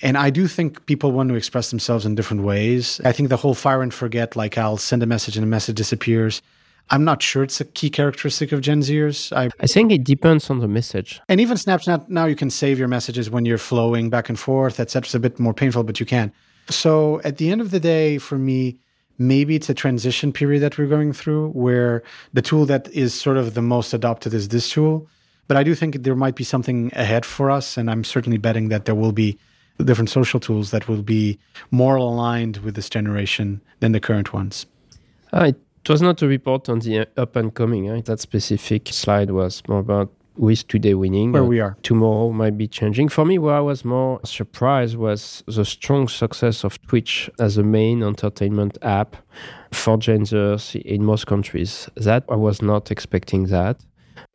[0.03, 3.01] And I do think people want to express themselves in different ways.
[3.05, 5.77] I think the whole fire and forget, like I'll send a message and a message
[5.77, 6.43] disappears.
[6.91, 9.35] I'm not sure it's a key characteristic of Gen Zers.
[9.35, 11.21] I, I think it depends on the message.
[11.29, 14.79] and even Snapchat now you can save your messages when you're flowing back and forth,
[14.79, 15.07] etc.
[15.07, 16.33] It's a bit more painful, but you can.
[16.69, 18.79] So at the end of the day, for me,
[19.19, 22.03] maybe it's a transition period that we're going through where
[22.33, 25.09] the tool that is sort of the most adopted is this tool.
[25.47, 28.69] But I do think there might be something ahead for us, and I'm certainly betting
[28.71, 29.39] that there will be
[29.83, 31.39] different social tools that will be
[31.71, 34.67] more aligned with this generation than the current ones.
[35.33, 35.57] Ah, it
[35.89, 37.89] was not a report on the up and coming.
[37.89, 38.01] eh?
[38.05, 41.33] That specific slide was more about who is today winning.
[41.33, 41.77] Where Uh, we are.
[41.83, 43.09] tomorrow might be changing.
[43.09, 47.63] For me, where I was more surprised was the strong success of Twitch as a
[47.63, 49.17] main entertainment app
[49.73, 51.89] for Gen Zers in most countries.
[51.97, 53.77] That I was not expecting that.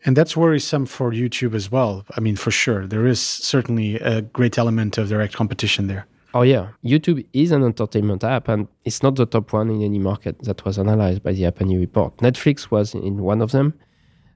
[0.06, 2.06] And that's worrisome for YouTube as well.
[2.16, 2.88] I mean, for sure.
[2.88, 6.08] There is certainly a great element of direct competition there.
[6.34, 9.98] Oh yeah, YouTube is an entertainment app, and it's not the top one in any
[9.98, 12.16] market that was analyzed by the App Annie report.
[12.18, 13.74] Netflix was in one of them,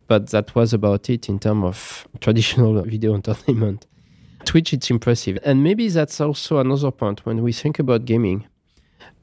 [0.08, 3.86] but that was about it in terms of traditional video entertainment.
[4.44, 8.48] Twitch, it's impressive, and maybe that's also another point when we think about gaming.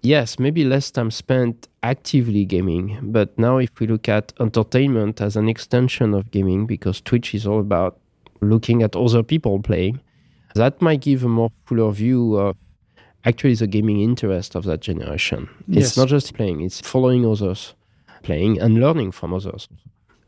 [0.02, 5.36] Yes, maybe less time spent actively gaming, but now if we look at entertainment as
[5.36, 7.98] an extension of gaming, because Twitch is all about
[8.40, 10.00] looking at other people playing,
[10.54, 12.56] that might give a more fuller view of
[13.24, 15.48] actually the gaming interest of that generation.
[15.68, 15.88] Yes.
[15.88, 17.74] It's not just playing, it's following others
[18.22, 19.68] playing and learning from others.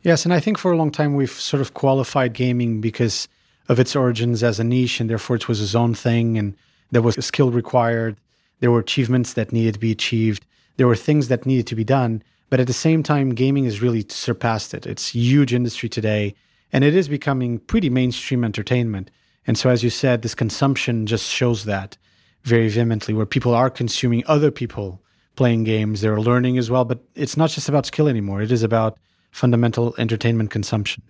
[0.03, 3.29] Yes, and I think for a long time we've sort of qualified gaming because
[3.69, 6.57] of its origins as a niche, and therefore it was its own thing, and
[6.91, 8.17] there was a skill required.
[8.63, 10.47] There were achievements that needed to be achieved.
[10.77, 12.23] There were things that needed to be done.
[12.49, 14.87] But at the same time, gaming has really surpassed it.
[14.87, 16.37] It's huge industry today,
[16.73, 19.11] and it is becoming pretty mainstream entertainment.
[19.49, 21.99] And so, as you said, this consumption just shows that
[22.45, 25.03] very vehemently, where people are consuming other people
[25.35, 26.01] playing games.
[26.01, 28.43] They're learning as well, but it's not just about skill anymore.
[28.43, 28.97] It is about
[29.33, 31.03] fundamental entertainment consumption.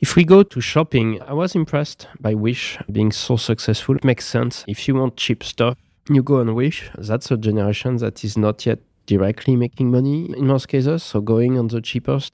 [0.00, 3.94] If we go to shopping, I was impressed by Wish being so successful.
[3.94, 4.64] It makes sense.
[4.66, 5.78] If you want cheap stuff,
[6.08, 6.90] you go on Wish.
[6.96, 11.02] That's a generation that is not yet directly making money in most cases.
[11.02, 12.32] So going on the cheapest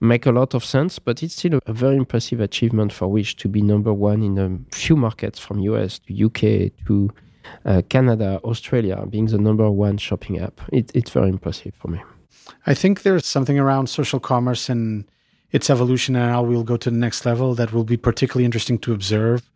[0.00, 3.48] make a lot of sense, but it's still a very impressive achievement for Wish to
[3.48, 7.10] be number one in a few markets from US to UK to
[7.64, 10.60] uh, Canada, Australia, being the number one shopping app.
[10.72, 12.00] It, it's very impressive for me.
[12.66, 15.04] I think there's something around social commerce and
[15.52, 18.78] its evolution and how we'll go to the next level that will be particularly interesting
[18.78, 19.50] to observe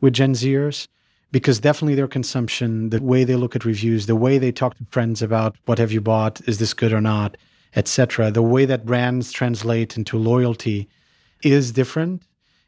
[0.00, 0.86] with Gen Zers
[1.32, 4.84] because definitely their consumption, the way they look at reviews, the way they talk to
[4.90, 7.36] friends about what have you bought, is this good or not,
[7.76, 8.30] etc.
[8.30, 10.88] The way that brands translate into loyalty
[11.42, 12.22] is different.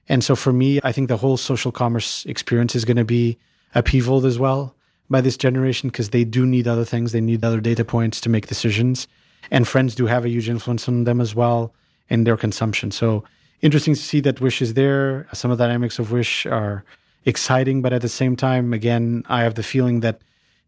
[0.09, 3.39] And so for me, I think the whole social commerce experience is going to be
[3.75, 4.75] upheavaled as well
[5.11, 7.13] by this generation because they do need other things.
[7.13, 9.09] They need other data points to make decisions.
[9.51, 11.75] And friends do have a huge influence on them as well
[12.09, 12.91] in their consumption.
[12.91, 13.25] So
[13.61, 15.27] interesting to see that Wish is there.
[15.33, 16.85] Some of the dynamics of Wish are
[17.25, 20.21] exciting, but at the same time, again, I have the feeling that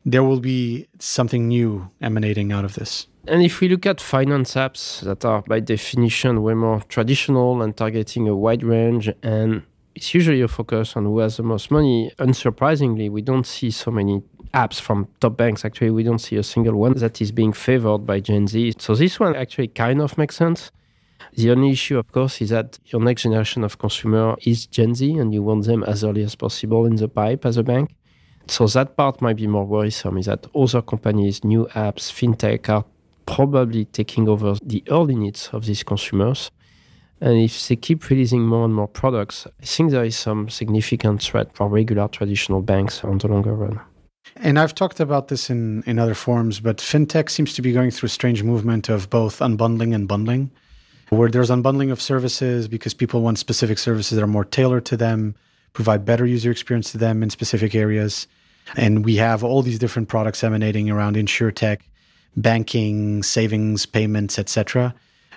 [0.05, 3.07] there will be something new emanating out of this.
[3.26, 7.74] And if we look at finance apps that are by definition way more traditional and
[7.74, 9.62] targeting a wide range, and
[9.94, 13.90] it's usually a focus on who has the most money, unsurprisingly, we don't see so
[13.90, 15.64] many apps from top banks.
[15.64, 18.74] Actually, we don't see a single one that is being favored by Gen Z.
[18.78, 20.70] So this one actually kind of makes sense.
[21.37, 25.12] The only issue, of course, is that your next generation of consumer is Gen Z,
[25.12, 27.95] and you want them as early as possible in the pipe as a bank.
[28.47, 30.18] So that part might be more worrisome.
[30.18, 32.85] Is that other companies, new apps, fintech are
[33.26, 36.51] probably taking over the early needs of these consumers.
[37.20, 41.22] And if they keep releasing more and more products, I think there is some significant
[41.22, 43.80] threat for regular traditional banks on the longer run.
[44.37, 47.91] And I've talked about this in, in other forums, but fintech seems to be going
[47.91, 50.51] through a strange movement of both unbundling and bundling,
[51.14, 54.96] where there's unbundling of services because people want specific services that are more tailored to
[54.96, 55.34] them,
[55.72, 58.26] provide better user experience to them in specific areas.
[58.76, 61.80] And we have all these different products emanating around insurtech,
[62.36, 64.94] banking, savings, payments, etc.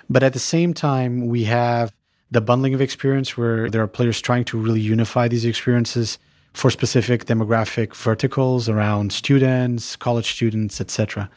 [0.08, 1.92] But at the same time, we have
[2.30, 6.18] the bundling of experience where there are players trying to really unify these experiences
[6.52, 11.30] for specific demographic verticals around students, college students, etc.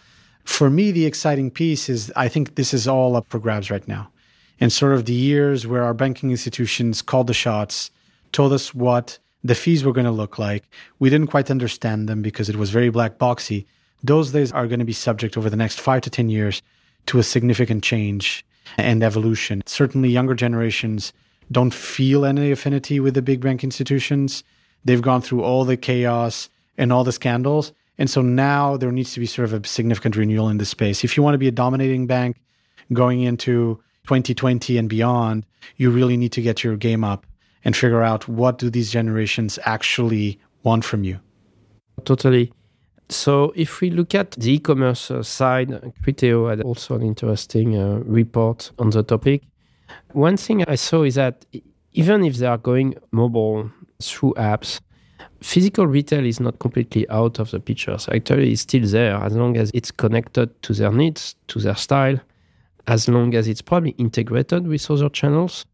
[0.43, 3.87] For me, the exciting piece is I think this is all up for grabs right
[3.87, 4.09] now.
[4.61, 7.91] And sort of the years where our banking institutions called the shots,
[8.31, 10.63] told us what the fees were going to look like.
[10.99, 13.65] We didn't quite understand them because it was very black boxy.
[14.03, 16.61] Those days are going to be subject over the next five to 10 years
[17.07, 18.45] to a significant change
[18.77, 19.63] and evolution.
[19.65, 21.11] Certainly, younger generations
[21.51, 24.43] don't feel any affinity with the big bank institutions.
[24.85, 27.73] They've gone through all the chaos and all the scandals.
[27.97, 31.03] And so now there needs to be sort of a significant renewal in this space.
[31.03, 32.37] If you want to be a dominating bank
[32.93, 35.45] going into 2020 and beyond,
[35.77, 37.25] you really need to get your game up
[37.63, 41.19] and figure out what do these generations actually want from you.
[42.05, 42.51] Totally.
[43.09, 45.69] So if we look at the e-commerce uh, side,
[46.03, 49.43] Criteo had also an interesting uh, report on the topic.
[50.13, 51.45] One thing I saw is that
[51.93, 53.69] even if they are going mobile
[54.01, 54.79] through apps,
[55.41, 57.97] physical retail is not completely out of the picture.
[57.97, 61.75] So actually, it's still there as long as it's connected to their needs, to their
[61.75, 62.17] style,
[62.87, 65.65] as long as it's probably integrated with other channels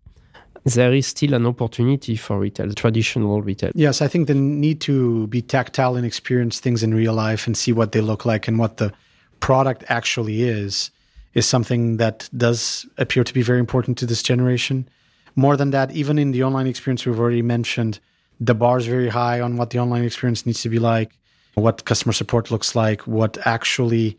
[0.74, 3.72] there is still an opportunity for retail, traditional retail.
[3.76, 7.56] Yes, I think the need to be tactile and experience things in real life and
[7.56, 8.92] see what they look like and what the
[9.40, 10.92] product actually is
[11.34, 14.90] is something that does appear to be very important to this generation.
[15.36, 18.00] More than that, even in the online experience we've already mentioned,
[18.40, 21.12] the bar is very high on what the online experience needs to be like,
[21.54, 24.18] what customer support looks like, what actually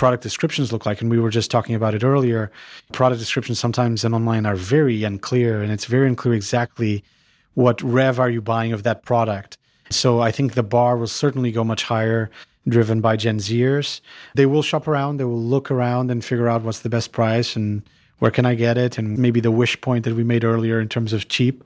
[0.00, 1.02] product descriptions look like.
[1.02, 2.50] And we were just talking about it earlier.
[2.90, 7.04] Product descriptions sometimes in online are very unclear, and it's very unclear exactly
[7.52, 9.58] what rev are you buying of that product.
[9.90, 12.30] So I think the bar will certainly go much higher,
[12.66, 14.00] driven by Gen Zers.
[14.34, 17.54] They will shop around, they will look around and figure out what's the best price
[17.54, 17.82] and
[18.20, 18.96] where can I get it?
[18.96, 21.62] And maybe the wish point that we made earlier in terms of cheap.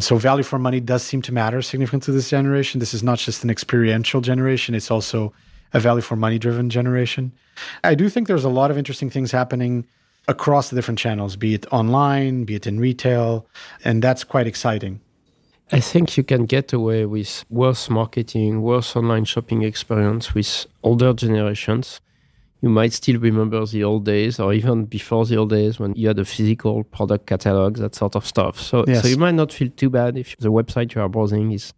[0.00, 2.80] So value for money does seem to matter significantly to this generation.
[2.80, 5.32] This is not just an experiential generation, it's also
[5.72, 7.32] a value for money driven generation.
[7.84, 9.86] I do think there's a lot of interesting things happening
[10.28, 13.46] across the different channels, be it online, be it in retail,
[13.84, 15.00] and that's quite exciting.
[15.70, 21.12] I think you can get away with worse marketing, worse online shopping experience with older
[21.12, 22.00] generations.
[22.62, 26.08] You might still remember the old days, or even before the old days when you
[26.08, 28.58] had a physical product catalog, that sort of stuff.
[28.58, 29.02] So, yes.
[29.02, 31.72] so you might not feel too bad if the website you are browsing is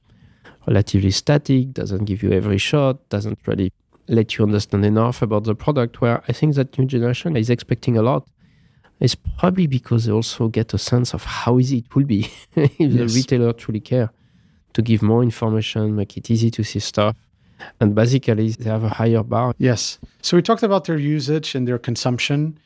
[0.66, 3.72] relatively static, doesn't give you every shot, doesn't really
[4.10, 6.00] let you understand enough about the product.
[6.00, 8.26] Where I think that new generation is expecting a lot.
[8.98, 12.78] It's probably because they also get a sense of how easy it will be if
[12.78, 12.92] yes.
[12.92, 14.10] the retailer truly care
[14.74, 17.16] to give more information, make it easy to see stuff.
[17.80, 19.54] And basically, they have a higher bar.
[19.58, 19.98] Yes.
[20.22, 22.58] So we talked about their usage and their consumption.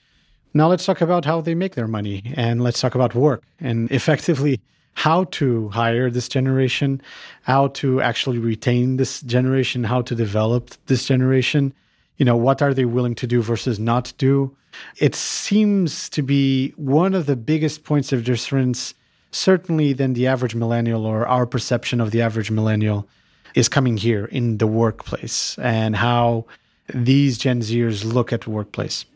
[0.53, 3.91] Now let's talk about how they make their money and let's talk about work and
[3.91, 4.61] effectively
[4.95, 7.03] how to hire this generation,
[7.43, 11.75] how to actually retain this generation, how to develop this generation.
[12.17, 14.57] You know, what are they willing to do versus not do?
[14.99, 18.95] It seems to be one of the biggest points of difference,
[19.31, 23.09] certainly than the average millennial or our perception of the average millennial.
[23.55, 26.45] is coming here in the workplace and how
[26.93, 29.07] these Gen Zers look at workplace.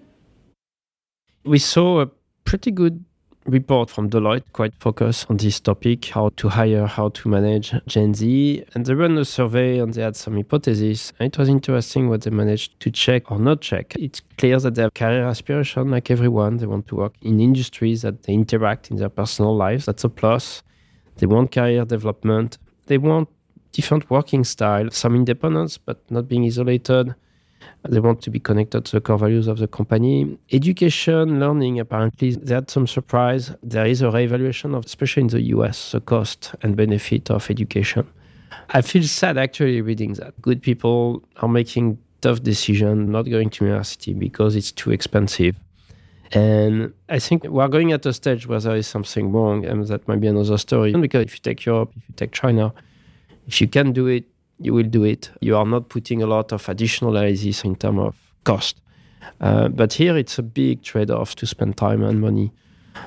[1.45, 2.11] We saw a
[2.45, 3.05] pretty good
[3.49, 8.15] report from Deloitte, quite focused on this topic how to hire, how to manage Gen
[8.15, 8.65] Z.
[8.75, 11.13] And they ran a survey and they had some hypotheses.
[11.19, 13.95] It was interesting what they managed to check or not check.
[13.99, 16.59] It's clear that they have career aspiration like everyone.
[16.59, 19.87] They want to work in industries that they interact in their personal lives.
[19.87, 20.63] That's a plus.
[21.17, 22.59] They want career development.
[22.87, 23.29] They want
[23.73, 27.15] different working style, some independence, but not being isolated.
[27.89, 30.39] They want to be connected to the core values of the company.
[30.53, 33.53] Education, learning, apparently, they had some surprise.
[33.63, 38.07] There is a reevaluation of, especially in the US, the cost and benefit of education.
[38.71, 40.41] I feel sad actually reading that.
[40.43, 45.57] Good people are making tough decisions, not going to university because it's too expensive.
[46.33, 50.07] And I think we're going at a stage where there is something wrong, and that
[50.07, 50.93] might be another story.
[50.93, 52.75] Because if you take Europe, if you take China,
[53.47, 54.25] if you can do it,
[54.61, 55.31] you will do it.
[55.41, 58.81] You are not putting a lot of additional analysis in terms of cost.
[59.41, 62.53] Uh, but here it's a big trade off to spend time and money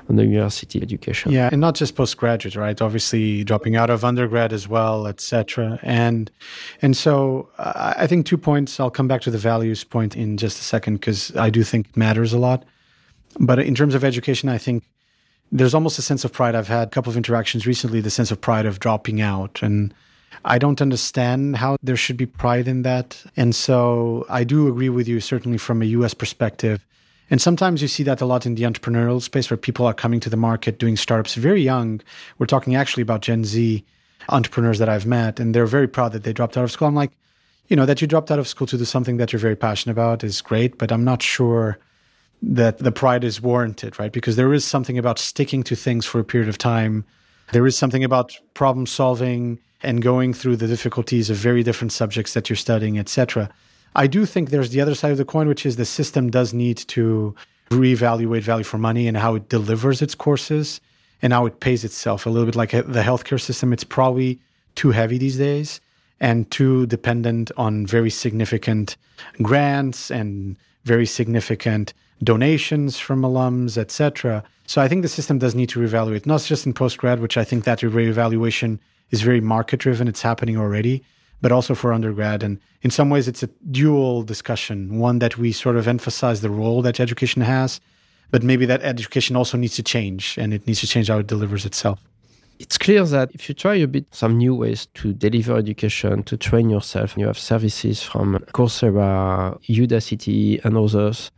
[0.10, 1.32] on the university education.
[1.32, 2.82] Yeah, and not just postgraduate, right?
[2.82, 5.80] Obviously, dropping out of undergrad as well, etc.
[5.82, 6.32] And
[6.82, 8.80] and so uh, I think two points.
[8.80, 11.90] I'll come back to the values point in just a second because I do think
[11.90, 12.64] it matters a lot.
[13.40, 14.84] But in terms of education, I think
[15.52, 16.56] there's almost a sense of pride.
[16.56, 18.02] I've had a couple of interactions recently.
[18.02, 19.94] The sense of pride of dropping out and
[20.44, 23.24] I don't understand how there should be pride in that.
[23.38, 26.86] And so I do agree with you, certainly from a US perspective.
[27.30, 30.20] And sometimes you see that a lot in the entrepreneurial space where people are coming
[30.20, 32.02] to the market doing startups very young.
[32.38, 33.86] We're talking actually about Gen Z
[34.30, 36.88] entrepreneurs that I've met, and they're very proud that they dropped out of school.
[36.88, 37.12] I'm like,
[37.70, 39.94] you know, that you dropped out of school to do something that you're very passionate
[39.94, 41.80] about is great, but I'm not sure
[42.42, 44.12] that the pride is warranted, right?
[44.12, 47.06] Because there is something about sticking to things for a period of time.
[47.54, 52.34] There is something about problem solving and going through the difficulties of very different subjects
[52.34, 53.50] that you're studying, etc.
[53.96, 56.54] I do think there's the other side of the coin, which is the system does
[56.54, 57.36] need to
[57.70, 60.82] reevaluate value for money and how it delivers its courses
[61.22, 62.26] and how it pays itself.
[62.26, 64.40] A little bit like the healthcare system, it's probably
[64.76, 65.82] too heavy these days
[66.20, 68.96] and too dependent on very significant
[69.42, 74.44] grants and very significant donations from alums, etc.
[74.68, 77.44] So I think the system does need to reevaluate, not just in postgrad, which I
[77.44, 78.80] think that reevaluation
[79.12, 80.08] is very market driven.
[80.08, 81.04] It's happening already,
[81.42, 82.44] but also for undergrad.
[82.44, 86.50] And in some ways, it's a dual discussion one that we sort of emphasize the
[86.50, 87.80] role that education has,
[88.32, 91.28] but maybe that education also needs to change and it needs to change how it
[91.28, 92.00] delivers itself.
[92.60, 96.38] It's clear that if you try a bit some new ways to deliver education, to
[96.38, 101.32] train yourself, you have services from Coursera, Udacity, and others,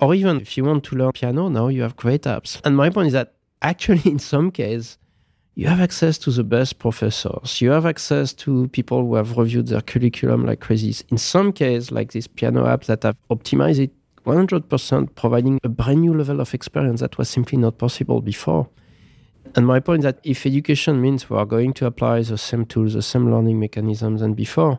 [0.00, 2.58] or even if you want to learn piano, now you have great apps.
[2.64, 4.96] And my point is that actually, in some cases,
[5.54, 7.60] you have access to the best professors.
[7.60, 11.04] You have access to people who have reviewed their curriculum like crazy.
[11.10, 13.90] In some cases, like this piano app that have optimized it
[14.24, 18.68] 100%, providing a brand new level of experience that was simply not possible before.
[19.54, 22.64] And my point is that if education means we are going to apply the same
[22.64, 24.78] tools, the same learning mechanisms than before,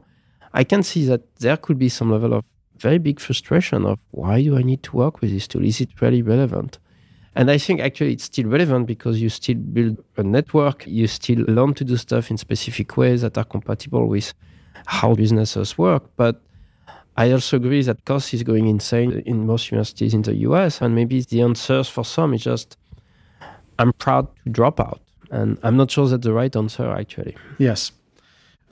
[0.54, 2.46] I can see that there could be some level of
[2.78, 5.64] very big frustration of why do I need to work with this tool?
[5.64, 6.80] Is it really relevant?
[7.36, 11.40] And I think actually it's still relevant because you still build a network, you still
[11.48, 14.34] learn to do stuff in specific ways that are compatible with
[14.86, 16.04] how businesses work.
[16.16, 16.42] But
[17.18, 20.82] I also agree that cost is going insane in most universities in the US.
[20.82, 22.78] And maybe the answers for some is just,
[23.80, 25.02] I'm proud to drop out.
[25.32, 27.36] And I'm not sure that's the right answer, actually.
[27.58, 27.92] Yes.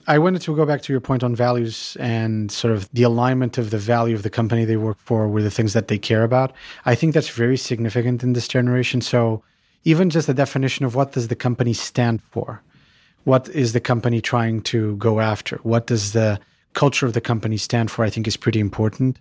[0.06, 3.58] I wanted to go back to your point on values and sort of the alignment
[3.58, 6.24] of the value of the company they work for with the things that they care
[6.24, 6.52] about.
[6.84, 9.00] I think that's very significant in this generation.
[9.00, 9.42] So
[9.84, 12.62] even just the definition of what does the company stand for?
[13.24, 15.56] What is the company trying to go after?
[15.58, 16.40] What does the
[16.74, 18.04] culture of the company stand for?
[18.04, 19.18] I think is pretty important.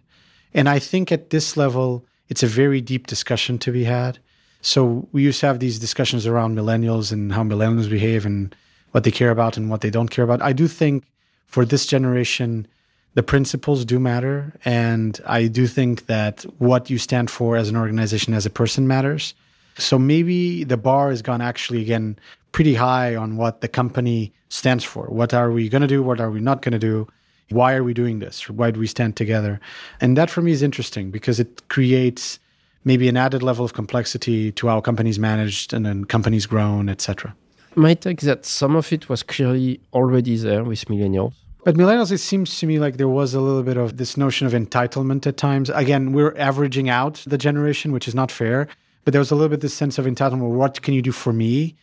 [0.53, 4.19] And I think at this level, it's a very deep discussion to be had.
[4.61, 8.55] So we used to have these discussions around millennials and how millennials behave and
[8.91, 10.41] what they care about and what they don't care about.
[10.41, 11.03] I do think
[11.47, 12.67] for this generation,
[13.13, 14.53] the principles do matter.
[14.63, 18.87] And I do think that what you stand for as an organization, as a person
[18.87, 19.33] matters.
[19.77, 22.17] So maybe the bar has gone actually again
[22.51, 25.05] pretty high on what the company stands for.
[25.05, 26.03] What are we going to do?
[26.03, 27.07] What are we not going to do?
[27.49, 28.49] Why are we doing this?
[28.49, 29.59] Why do we stand together?
[29.99, 32.39] And that for me is interesting because it creates
[32.83, 37.35] maybe an added level of complexity to how companies managed and then companies grown, etc.
[37.75, 41.33] My take is that some of it was clearly already there with millennials.
[41.63, 44.47] But millennials, it seems to me like there was a little bit of this notion
[44.47, 45.69] of entitlement at times.
[45.69, 48.67] Again, we're averaging out the generation, which is not fair.
[49.03, 50.51] But there was a little bit this sense of entitlement.
[50.51, 51.75] What can you do for me?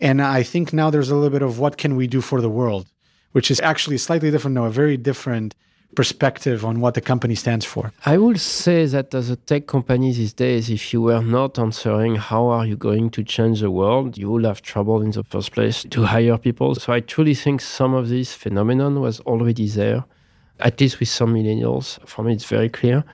[0.00, 2.48] And I think now there's a little bit of what can we do for the
[2.48, 2.86] world?
[3.34, 5.56] which is actually slightly different, no, a very different
[5.94, 7.92] perspective on what the company stands for.
[8.04, 12.16] I would say that as a tech company these days, if you were not answering
[12.16, 15.52] how are you going to change the world, you will have trouble in the first
[15.52, 16.74] place to hire people.
[16.74, 20.04] So I truly think some of this phenomenon was already there,
[20.60, 21.98] at least with some millennials.
[22.08, 23.04] For me, it's very clear.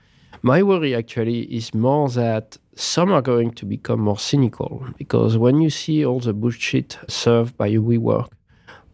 [0.41, 5.61] My worry actually is more that some are going to become more cynical because when
[5.61, 8.31] you see all the bullshit served by WeWork,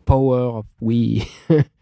[0.05, 1.29] power of we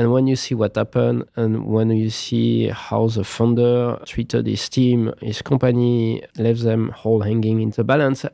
[0.00, 4.66] And when you see what happened, and when you see how the founder treated his
[4.66, 8.24] team, his company, left them all hanging in the balance,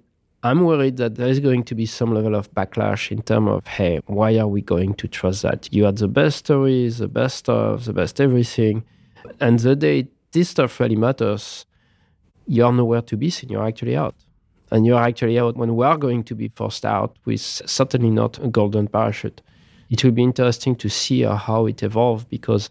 [0.45, 3.67] I'm worried that there is going to be some level of backlash in terms of,
[3.67, 5.69] hey, why are we going to trust that?
[5.73, 8.85] You had the best stories, the best stuff, the best everything.
[9.41, 11.67] And the day this stuff really matters,
[12.47, 13.51] you're nowhere to be seen.
[13.51, 14.15] You're actually out.
[14.71, 18.39] And you're actually out when we are going to be forced out with certainly not
[18.39, 19.43] a golden parachute
[19.91, 22.71] it will be interesting to see uh, how it evolved because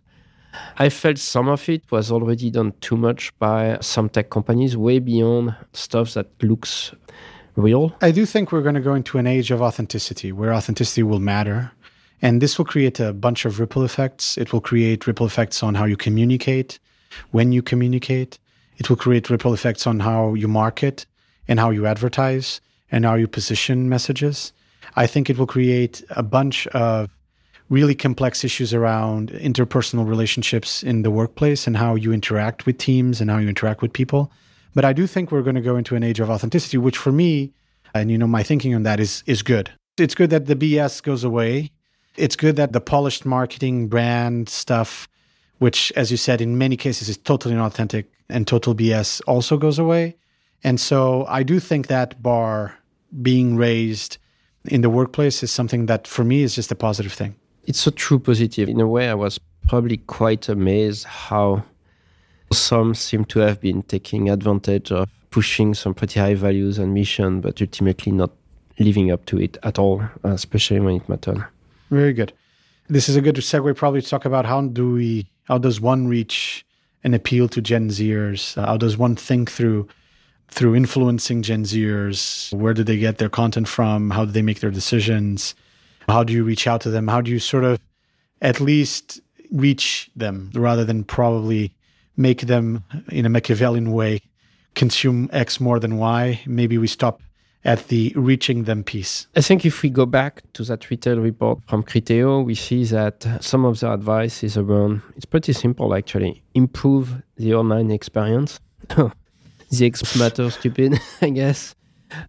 [0.78, 5.00] I felt some of it was already done too much by some tech companies, way
[5.00, 6.94] beyond stuff that looks
[7.56, 7.96] real.
[8.02, 11.20] I do think we're going to go into an age of authenticity where authenticity will
[11.20, 11.72] matter.
[12.22, 14.38] And this will create a bunch of ripple effects.
[14.38, 16.80] It will create ripple effects on how you communicate,
[17.32, 18.40] when you communicate.
[18.78, 21.06] It will create ripple effects on how you market
[21.48, 22.62] and how you advertise
[22.92, 24.54] and how you position messages.
[24.96, 27.10] I think it will create a bunch of
[27.70, 33.20] really complex issues around interpersonal relationships in the workplace and how you interact with teams
[33.20, 34.32] and how you interact with people.
[34.74, 37.12] But I do think we're going to go into an age of authenticity, which for
[37.12, 37.54] me,
[37.94, 39.72] and you know, my thinking on that is is good.
[39.98, 41.72] It's good that the BS goes away.
[42.18, 45.08] It's good that the polished marketing brand stuff,
[45.60, 49.80] which, as you said, in many cases is totally inauthentic and total BS, also goes
[49.80, 50.18] away.
[50.64, 52.78] And so I do think that bar
[53.22, 54.18] being raised
[54.68, 57.36] in the workplace is something that for me is just a positive thing.
[57.66, 58.70] It's a true positive.
[58.70, 61.64] In a way, I was probably quite amazed how
[62.52, 67.42] some seem to have been taking advantage of pushing some pretty high values and mission,
[67.42, 68.32] but ultimately not
[68.80, 71.46] living up to it at all, especially when it mattered.
[71.90, 72.34] Very good.
[72.88, 76.08] This is a good segue probably to talk about how do we how does one
[76.08, 76.66] reach
[77.04, 78.56] an appeal to Gen Zers?
[78.64, 79.88] How does one think through
[80.50, 82.54] through influencing Gen Zers?
[82.54, 84.12] Where do they get their content from?
[84.12, 85.56] How do they make their decisions?
[86.08, 87.08] How do you reach out to them?
[87.08, 87.80] How do you sort of
[88.42, 89.22] at least
[89.52, 91.74] reach them rather than probably
[92.18, 94.22] make them in a Machiavellian way
[94.76, 96.42] consume X more than Y?
[96.46, 97.22] Maybe we stop
[97.66, 99.28] at the reaching them piece.
[99.36, 103.26] I think if we go back to that retail report from Criteo, we see that
[103.42, 108.60] some of the advice is around, it's pretty simple actually, improve the online experience.
[109.80, 111.76] the matter stupid, I guess.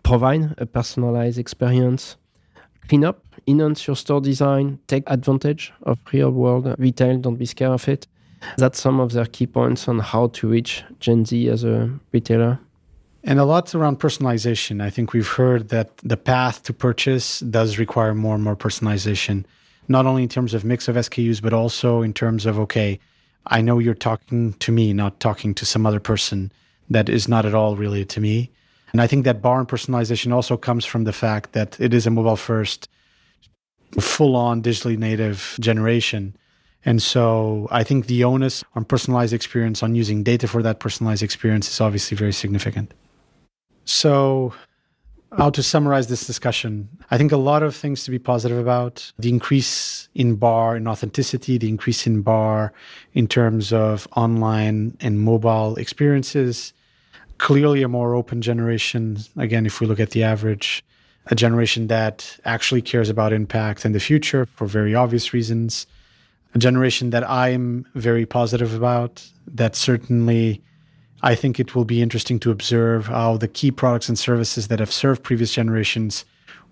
[0.03, 2.16] Provide a personalized experience.
[2.88, 7.72] Clean up, enhance your store design, take advantage of real world retail, don't be scared
[7.72, 8.07] of it.
[8.59, 12.59] That's some of their key points on how to reach Gen Z as a retailer.
[13.24, 14.80] And a lot around personalization.
[14.80, 19.44] I think we've heard that the path to purchase does require more and more personalization,
[19.88, 23.01] not only in terms of mix of SKUs, but also in terms of, okay,
[23.47, 26.53] I know you're talking to me, not talking to some other person
[26.91, 28.51] that is not at all related to me.
[28.93, 32.07] And I think that bar and personalization also comes from the fact that it is
[32.07, 32.89] a mobile first,
[34.01, 36.37] full on digitally native generation.
[36.84, 41.22] And so I think the onus on personalized experience, on using data for that personalized
[41.22, 42.95] experience, is obviously very significant.
[43.84, 44.55] So,
[45.37, 46.89] how to summarize this discussion?
[47.11, 50.87] I think a lot of things to be positive about the increase in bar in
[50.87, 52.72] authenticity, the increase in bar
[53.12, 56.72] in terms of online and mobile experiences,
[57.39, 59.18] clearly a more open generation.
[59.37, 60.84] Again, if we look at the average,
[61.26, 65.87] a generation that actually cares about impact and the future for very obvious reasons.
[66.55, 70.62] A generation that I'm very positive about, that certainly
[71.22, 74.78] I think it will be interesting to observe how the key products and services that
[74.78, 76.24] have served previous generations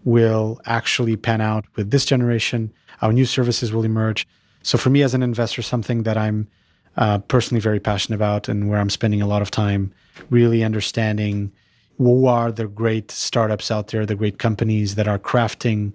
[0.05, 4.27] will actually pan out with this generation, how new services will emerge.
[4.63, 6.49] So, for me as an investor, something that I'm
[6.97, 9.93] uh, personally very passionate about and where I'm spending a lot of time
[10.31, 11.53] really understanding
[11.99, 15.93] who are the great startups out there, the great companies that are crafting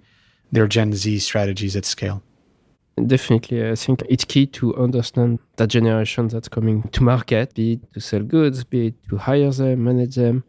[0.52, 2.22] their Gen Z strategies at scale.
[3.06, 7.92] Definitely, I think it's key to understand that generation that's coming to market, be it
[7.94, 10.44] to sell goods, be it to hire them, manage them.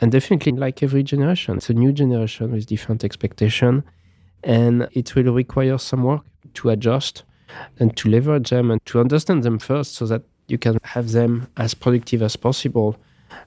[0.00, 3.82] And definitely, like every generation, it's a new generation with different expectation.
[4.44, 6.22] And it will require some work
[6.54, 7.24] to adjust
[7.78, 11.48] and to leverage them and to understand them first so that you can have them
[11.56, 12.96] as productive as possible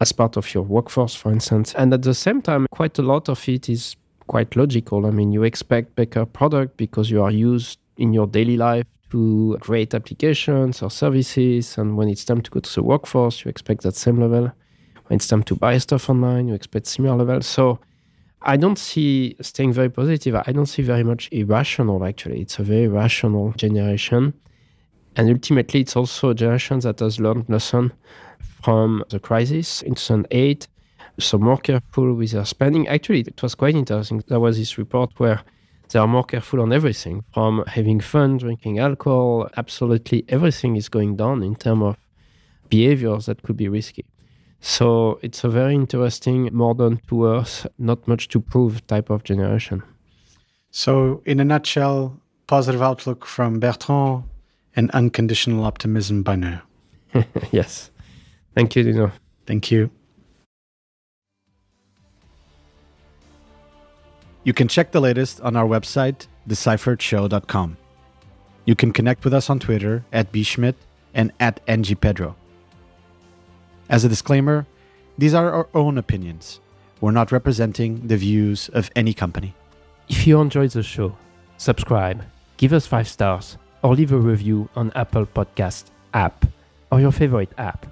[0.02, 1.74] as part of your workforce, for instance.
[1.76, 3.96] And at the same time, quite a lot of it is
[4.28, 5.06] quite logical.
[5.06, 9.58] I mean, you expect better product because you are used in your daily life to
[9.62, 11.78] create applications or services.
[11.78, 14.52] And when it's time to go to the workforce, you expect that same level.
[15.08, 17.42] When it's time to buy stuff online, you expect similar level.
[17.42, 17.80] So
[18.46, 20.36] I don't see staying very positive.
[20.36, 22.42] I don't see very much irrational actually.
[22.42, 24.34] It's a very rational generation.
[25.16, 27.92] And ultimately it's also a generation that has learned lesson
[28.64, 30.68] from the crisis in 2008.
[31.18, 32.88] So more careful with their spending.
[32.88, 34.22] Actually, it was quite interesting.
[34.28, 35.42] There was this report where
[35.90, 39.50] they are more careful on everything from having fun, drinking alcohol.
[39.58, 41.98] Absolutely everything is going down in terms of
[42.70, 44.06] behaviors that could be risky.
[44.62, 49.84] So it's a very interesting, modern to earth, not much to prove type of generation.
[50.72, 54.24] So, in a nutshell, positive outlook from Bertrand
[54.76, 56.62] and unconditional optimism by Nuno.
[57.52, 57.92] yes.
[58.56, 59.12] Thank you, Nuno.
[59.46, 59.90] Thank you.
[64.44, 67.78] You can check the latest on our website, decipheredshow.com.
[68.66, 70.76] You can connect with us on Twitter at bschmidt
[71.14, 72.36] and at ngpedro.
[73.90, 74.66] As a disclaimer,
[75.18, 76.60] these are our own opinions.
[77.02, 79.54] We're not representing the views of any company.
[80.10, 81.16] If you enjoyed the show,
[81.58, 82.24] subscribe,
[82.58, 86.46] give us five stars, or leave a review on Apple Podcast app
[86.92, 87.86] or your favorite app,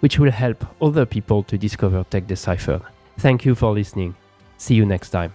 [0.00, 2.82] which will help other people to discover Tech Deciphered.
[3.18, 4.14] Thank you for listening.
[4.56, 5.32] See you next time.